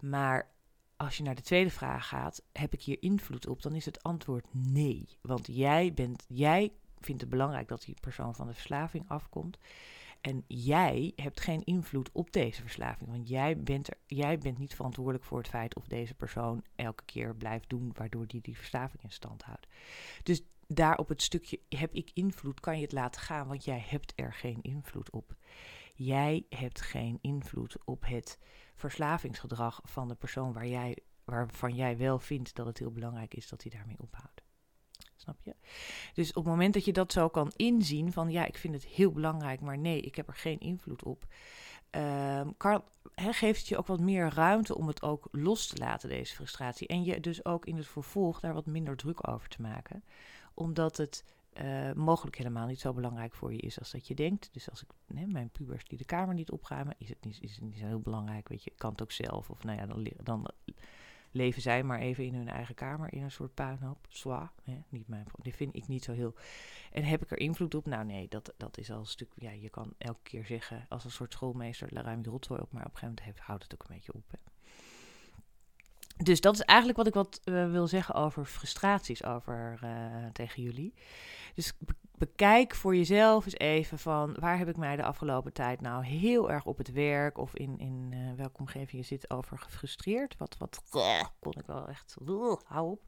Maar 0.00 0.50
als 0.96 1.16
je 1.16 1.22
naar 1.22 1.34
de 1.34 1.42
tweede 1.42 1.70
vraag 1.70 2.08
gaat, 2.08 2.42
heb 2.52 2.72
ik 2.72 2.82
hier 2.82 3.02
invloed 3.02 3.46
op? 3.46 3.62
Dan 3.62 3.74
is 3.74 3.84
het 3.84 4.02
antwoord 4.02 4.46
nee. 4.50 5.08
Want 5.20 5.46
jij, 5.46 5.92
bent, 5.92 6.24
jij 6.28 6.72
vindt 7.00 7.20
het 7.20 7.30
belangrijk 7.30 7.68
dat 7.68 7.82
die 7.82 7.96
persoon 8.00 8.34
van 8.34 8.46
de 8.46 8.52
verslaving 8.52 9.04
afkomt. 9.08 9.58
En 10.20 10.44
jij 10.46 11.12
hebt 11.16 11.40
geen 11.40 11.64
invloed 11.64 12.10
op 12.12 12.32
deze 12.32 12.60
verslaving. 12.60 13.10
Want 13.10 13.28
jij 13.28 13.62
bent, 13.62 13.88
er, 13.88 13.96
jij 14.06 14.38
bent 14.38 14.58
niet 14.58 14.74
verantwoordelijk 14.74 15.24
voor 15.24 15.38
het 15.38 15.48
feit 15.48 15.76
of 15.76 15.86
deze 15.86 16.14
persoon 16.14 16.64
elke 16.76 17.04
keer 17.04 17.34
blijft 17.34 17.68
doen, 17.68 17.90
waardoor 17.94 18.26
die 18.26 18.40
die 18.40 18.56
verslaving 18.56 19.02
in 19.02 19.10
stand 19.10 19.42
houdt. 19.42 19.66
Dus 20.22 20.42
daar 20.66 20.98
op 20.98 21.08
het 21.08 21.22
stukje 21.22 21.60
heb 21.68 21.94
ik 21.94 22.10
invloed, 22.14 22.60
kan 22.60 22.76
je 22.76 22.82
het 22.82 22.92
laten 22.92 23.20
gaan, 23.20 23.48
want 23.48 23.64
jij 23.64 23.84
hebt 23.88 24.12
er 24.16 24.32
geen 24.32 24.58
invloed 24.62 25.10
op. 25.10 25.36
Jij 25.94 26.46
hebt 26.48 26.80
geen 26.80 27.18
invloed 27.20 27.76
op 27.84 28.06
het 28.06 28.38
verslavingsgedrag 28.74 29.80
van 29.84 30.08
de 30.08 30.14
persoon 30.14 30.52
waar 30.52 30.66
jij, 30.66 30.96
waarvan 31.24 31.74
jij 31.74 31.96
wel 31.96 32.18
vindt 32.18 32.54
dat 32.54 32.66
het 32.66 32.78
heel 32.78 32.92
belangrijk 32.92 33.34
is 33.34 33.48
dat 33.48 33.62
hij 33.62 33.70
daarmee 33.70 33.98
ophoudt. 33.98 34.42
Snap 35.16 35.40
je? 35.42 35.54
Dus 36.14 36.28
op 36.28 36.34
het 36.34 36.52
moment 36.52 36.74
dat 36.74 36.84
je 36.84 36.92
dat 36.92 37.12
zo 37.12 37.28
kan 37.28 37.52
inzien 37.56 38.12
van 38.12 38.30
ja, 38.30 38.44
ik 38.44 38.56
vind 38.56 38.74
het 38.74 38.86
heel 38.86 39.12
belangrijk, 39.12 39.60
maar 39.60 39.78
nee, 39.78 40.00
ik 40.00 40.14
heb 40.14 40.28
er 40.28 40.34
geen 40.34 40.60
invloed 40.60 41.02
op. 41.02 41.26
He, 43.14 43.32
geeft 43.32 43.58
het 43.58 43.68
je 43.68 43.76
ook 43.76 43.86
wat 43.86 44.00
meer 44.00 44.34
ruimte 44.34 44.76
om 44.76 44.86
het 44.86 45.02
ook 45.02 45.28
los 45.30 45.66
te 45.66 45.76
laten, 45.76 46.08
deze 46.08 46.34
frustratie. 46.34 46.86
En 46.86 47.04
je 47.04 47.20
dus 47.20 47.44
ook 47.44 47.66
in 47.66 47.76
het 47.76 47.86
vervolg 47.86 48.40
daar 48.40 48.54
wat 48.54 48.66
minder 48.66 48.96
druk 48.96 49.28
over 49.28 49.48
te 49.48 49.62
maken 49.62 50.04
omdat 50.56 50.96
het 50.96 51.24
uh, 51.62 51.92
mogelijk 51.92 52.36
helemaal 52.36 52.66
niet 52.66 52.80
zo 52.80 52.92
belangrijk 52.92 53.34
voor 53.34 53.52
je 53.52 53.58
is 53.58 53.78
als 53.78 53.90
dat 53.90 54.06
je 54.06 54.14
denkt. 54.14 54.48
Dus 54.52 54.70
als 54.70 54.82
ik, 54.82 54.88
mijn 55.26 55.50
pubers 55.50 55.84
die 55.84 55.98
de 55.98 56.04
kamer 56.04 56.34
niet 56.34 56.50
opruimen, 56.50 56.94
is 56.98 57.08
het 57.08 57.24
niet, 57.24 57.42
is 57.42 57.54
het 57.54 57.64
niet 57.64 57.78
zo 57.78 57.86
heel 57.86 58.00
belangrijk. 58.00 58.48
Weet 58.48 58.64
je, 58.64 58.72
kan 58.76 58.90
het 58.90 59.02
ook 59.02 59.12
zelf. 59.12 59.50
Of 59.50 59.64
nou 59.64 59.78
ja, 59.78 59.86
dan, 59.86 60.06
dan 60.22 60.50
leven 61.30 61.62
zij 61.62 61.82
maar 61.82 61.98
even 61.98 62.24
in 62.24 62.34
hun 62.34 62.48
eigen 62.48 62.74
kamer 62.74 63.12
in 63.12 63.22
een 63.22 63.30
soort 63.30 63.54
puinhoop. 63.54 64.06
Zwa, 64.08 64.52
niet 64.88 65.08
mijn 65.08 65.26
Die 65.42 65.54
vind 65.54 65.76
ik 65.76 65.88
niet 65.88 66.04
zo 66.04 66.12
heel. 66.12 66.34
En 66.92 67.04
heb 67.04 67.22
ik 67.22 67.30
er 67.30 67.38
invloed 67.38 67.74
op? 67.74 67.86
Nou 67.86 68.04
nee, 68.04 68.28
dat, 68.28 68.54
dat 68.56 68.78
is 68.78 68.90
al 68.90 68.98
een 68.98 69.06
stuk. 69.06 69.32
Ja, 69.34 69.50
je 69.50 69.70
kan 69.70 69.94
elke 69.98 70.22
keer 70.22 70.44
zeggen 70.44 70.86
als 70.88 71.04
een 71.04 71.10
soort 71.10 71.32
schoolmeester, 71.32 71.92
ruim 71.92 72.22
je 72.22 72.30
rotzooi 72.30 72.60
op. 72.60 72.72
Maar 72.72 72.86
op 72.86 72.92
een 72.92 72.98
gegeven 72.98 73.24
moment 73.24 73.44
houdt 73.46 73.62
het 73.62 73.74
ook 73.74 73.88
een 73.88 73.94
beetje 73.94 74.14
op. 74.14 74.30
Hè. 74.30 74.55
Dus 76.16 76.40
dat 76.40 76.54
is 76.54 76.60
eigenlijk 76.60 76.98
wat 76.98 77.06
ik 77.06 77.14
wat 77.14 77.40
uh, 77.44 77.70
wil 77.70 77.86
zeggen 77.86 78.14
over 78.14 78.44
frustraties 78.44 79.24
over, 79.24 79.78
uh, 79.84 79.90
tegen 80.32 80.62
jullie. 80.62 80.94
Dus 81.54 81.72
bekijk 82.18 82.74
voor 82.74 82.96
jezelf 82.96 83.44
eens 83.44 83.58
even 83.58 83.98
van 83.98 84.36
waar 84.40 84.58
heb 84.58 84.68
ik 84.68 84.76
mij 84.76 84.96
de 84.96 85.02
afgelopen 85.02 85.52
tijd 85.52 85.80
nou 85.80 86.04
heel 86.04 86.50
erg 86.50 86.64
op 86.64 86.78
het 86.78 86.92
werk 86.92 87.38
of 87.38 87.54
in, 87.54 87.78
in 87.78 88.12
uh, 88.14 88.32
welke 88.36 88.58
omgeving 88.58 89.02
je 89.02 89.08
zit 89.08 89.30
over 89.30 89.58
gefrustreerd. 89.58 90.36
Wat, 90.38 90.56
wat 90.58 90.82
kon 91.38 91.54
ik 91.58 91.66
wel 91.66 91.88
echt, 91.88 92.16
hou 92.64 92.90
op. 92.90 93.02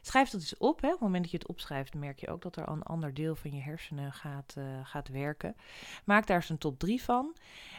Schrijf 0.00 0.30
dat 0.30 0.40
eens 0.40 0.56
op. 0.56 0.80
Hè. 0.80 0.86
Op 0.86 0.92
het 0.92 1.02
moment 1.02 1.22
dat 1.22 1.30
je 1.30 1.38
het 1.38 1.48
opschrijft, 1.48 1.94
merk 1.94 2.18
je 2.18 2.28
ook 2.28 2.42
dat 2.42 2.56
er 2.56 2.68
een 2.68 2.82
ander 2.82 3.14
deel 3.14 3.34
van 3.34 3.52
je 3.52 3.60
hersenen 3.60 4.12
gaat, 4.12 4.56
gaat 4.82 5.08
werken. 5.08 5.56
Maak 6.04 6.26
daar 6.26 6.36
eens 6.36 6.48
een 6.48 6.58
top 6.58 6.78
3 6.78 7.02
van. 7.02 7.36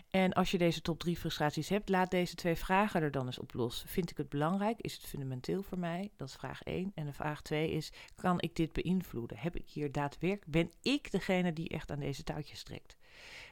En 0.09 0.33
als 0.33 0.51
je 0.51 0.57
deze 0.57 0.81
top 0.81 0.99
3 0.99 1.17
frustraties 1.17 1.69
hebt, 1.69 1.89
laat 1.89 2.11
deze 2.11 2.35
twee 2.35 2.55
vragen 2.55 3.01
er 3.01 3.11
dan 3.11 3.25
eens 3.25 3.39
op 3.39 3.53
los. 3.53 3.83
Vind 3.87 4.11
ik 4.11 4.17
het 4.17 4.29
belangrijk? 4.29 4.79
Is 4.79 4.93
het 4.93 5.05
fundamenteel 5.05 5.63
voor 5.63 5.79
mij? 5.79 6.11
Dat 6.15 6.27
is 6.27 6.35
vraag 6.35 6.63
1. 6.63 6.91
En 6.95 7.05
de 7.05 7.13
vraag 7.13 7.41
2 7.41 7.71
is: 7.71 7.91
kan 8.15 8.41
ik 8.41 8.55
dit 8.55 8.73
beïnvloeden? 8.73 9.37
Heb 9.37 9.55
ik 9.55 9.69
hier 9.69 9.91
daadwerkelijk, 9.91 10.51
ben 10.51 10.71
ik 10.81 11.11
degene 11.11 11.53
die 11.53 11.69
echt 11.69 11.91
aan 11.91 11.99
deze 11.99 12.23
touwtjes 12.23 12.63
trekt? 12.63 12.97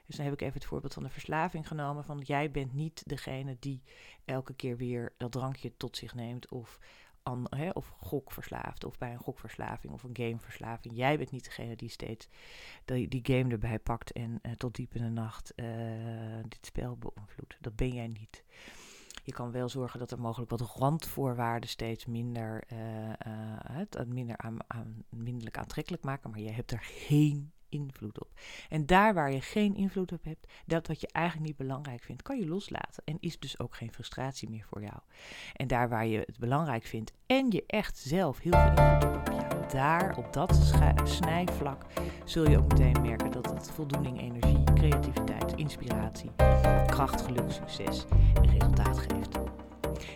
Dus 0.05 0.15
dan 0.15 0.25
heb 0.25 0.33
ik 0.33 0.41
even 0.41 0.53
het 0.53 0.65
voorbeeld 0.65 0.93
van 0.93 1.03
de 1.03 1.09
verslaving 1.09 1.67
genomen. 1.67 2.03
Van 2.03 2.21
jij 2.23 2.51
bent 2.51 2.73
niet 2.73 3.03
degene 3.05 3.57
die 3.59 3.81
elke 4.25 4.53
keer 4.53 4.77
weer 4.77 5.13
dat 5.17 5.31
drankje 5.31 5.77
tot 5.77 5.97
zich 5.97 6.15
neemt. 6.15 6.49
Of 6.49 6.79
hè, 7.49 7.69
of 7.69 7.93
gokverslaafd, 7.99 8.83
of 8.83 8.97
bij 8.97 9.11
een 9.11 9.17
gokverslaving 9.17 9.93
of 9.93 10.03
een 10.03 10.15
gameverslaving. 10.17 10.95
Jij 10.95 11.17
bent 11.17 11.31
niet 11.31 11.43
degene 11.43 11.75
die 11.75 11.89
steeds 11.89 12.27
die, 12.85 13.07
die 13.07 13.21
game 13.23 13.51
erbij 13.51 13.79
pakt 13.79 14.11
en 14.11 14.39
uh, 14.41 14.51
tot 14.51 14.75
diep 14.75 14.95
in 14.95 15.03
de 15.03 15.09
nacht 15.09 15.53
uh, 15.55 15.67
dit 16.47 16.65
spel 16.65 16.97
beïnvloedt. 16.97 17.57
Dat 17.59 17.75
ben 17.75 17.93
jij 17.93 18.07
niet. 18.07 18.43
Je 19.23 19.33
kan 19.33 19.51
wel 19.51 19.69
zorgen 19.69 19.99
dat 19.99 20.11
er 20.11 20.19
mogelijk 20.19 20.49
wat 20.49 20.61
randvoorwaarden 20.61 21.69
steeds 21.69 22.05
minder, 22.05 22.63
uh, 22.73 22.77
het 23.71 24.07
minder 24.07 24.37
aan, 24.37 24.57
aan, 24.67 25.03
aantrekkelijk 25.51 26.03
maken, 26.03 26.29
maar 26.29 26.39
je 26.39 26.51
hebt 26.51 26.71
er 26.71 26.81
geen 26.81 27.51
invloed 27.69 28.21
op. 28.21 28.29
En 28.69 28.85
daar 28.85 29.13
waar 29.13 29.31
je 29.31 29.41
geen 29.41 29.75
invloed 29.75 30.11
op 30.11 30.23
hebt, 30.23 30.47
dat 30.65 30.87
wat 30.87 31.01
je 31.01 31.07
eigenlijk 31.11 31.47
niet 31.47 31.57
belangrijk 31.57 32.03
vindt, 32.03 32.21
kan 32.21 32.37
je 32.39 32.47
loslaten. 32.47 33.03
En 33.05 33.17
is 33.19 33.39
dus 33.39 33.59
ook 33.59 33.75
geen 33.75 33.93
frustratie 33.93 34.49
meer 34.49 34.65
voor 34.69 34.81
jou. 34.81 34.99
En 35.53 35.67
daar 35.67 35.89
waar 35.89 36.05
je 36.05 36.23
het 36.25 36.37
belangrijk 36.39 36.83
vindt 36.83 37.13
en 37.25 37.51
je 37.51 37.63
echt 37.67 37.97
zelf 37.97 38.39
heel 38.39 38.51
veel 38.51 38.69
invloed 38.69 39.01
hebt 39.01 39.17
op 39.17 39.27
jou, 39.27 39.67
daar 39.71 40.17
op 40.17 40.33
dat 40.33 40.73
snijvlak 41.03 41.85
zul 42.25 42.49
je 42.49 42.57
ook 42.57 42.67
meteen 42.67 43.01
merken 43.01 43.31
dat 43.31 43.49
het 43.49 43.71
voldoening, 43.71 44.19
energie, 44.19 44.63
creativiteit, 44.73 45.53
inspiratie, 45.55 46.31
kracht, 46.85 47.21
geluk, 47.21 47.51
succes 47.51 48.05
en 48.33 48.49
resultaat 48.49 48.97
geeft. 48.97 49.39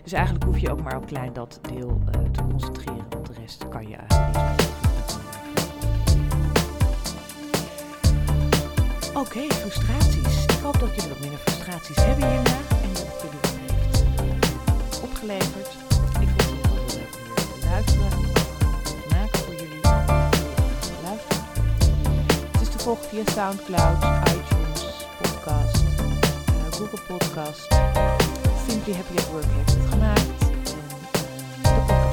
Dus 0.04 0.12
eigenlijk 0.12 0.46
hoef 0.46 0.58
je 0.58 0.72
ook 0.72 0.82
maar 0.82 0.98
op 0.98 1.06
klein 1.06 1.34
dat 1.34 1.60
deel 1.62 2.02
uh, 2.06 2.22
te 2.32 2.42
concentreren, 2.42 3.10
want 3.10 3.26
de 3.26 3.34
rest 3.34 3.68
kan 3.68 3.88
je 3.88 3.96
eigenlijk 3.96 4.38
niet. 4.38 4.41
Oké, 9.22 9.38
okay, 9.38 9.50
frustraties. 9.50 10.44
Ik 10.44 10.60
hoop 10.64 10.80
dat 10.80 10.96
jullie 10.96 11.10
wat 11.10 11.20
minder 11.20 11.40
frustraties 11.40 11.96
hebben 11.96 12.30
hierna 12.30 12.58
en 12.82 12.94
dat 12.94 13.04
het 13.06 13.22
jullie 13.22 13.40
wat 13.42 13.56
heeft 13.62 15.02
opgeleverd. 15.02 15.68
Ik 16.20 16.30
vond 16.30 16.48
het 16.48 16.92
heel 16.92 17.00
leuk 17.00 17.16
om 17.16 17.34
weer 17.36 17.50
te 17.60 17.68
luisteren 17.70 18.10
te 18.84 19.16
maken 19.16 19.40
voor 19.40 19.54
jullie. 19.54 19.82
Luisteren. 21.04 21.44
Het 22.52 22.62
is 22.62 22.70
te 22.70 22.80
volgen 22.80 23.06
via 23.10 23.24
Soundcloud, 23.26 24.04
iTunes, 24.28 24.82
Podcast, 25.22 25.84
uh, 25.84 26.72
Google 26.72 27.02
Podcast. 27.08 27.68
Simply 28.68 28.94
Happy 28.94 29.18
at 29.18 29.30
Work 29.32 29.46
heeft 29.48 29.74
het 29.74 29.90
gemaakt. 29.90 30.42
En 31.62 31.86
uh, 31.90 32.12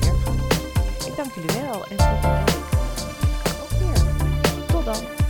de 0.00 0.12
podcast 0.24 1.16
dank 1.16 1.34
jullie 1.34 1.60
wel 1.62 1.86
en 1.86 1.96
volgende 1.98 2.44
week 2.44 2.60
ook 3.62 3.78
weer. 3.78 4.66
Tot 4.66 4.84
dan. 4.84 5.21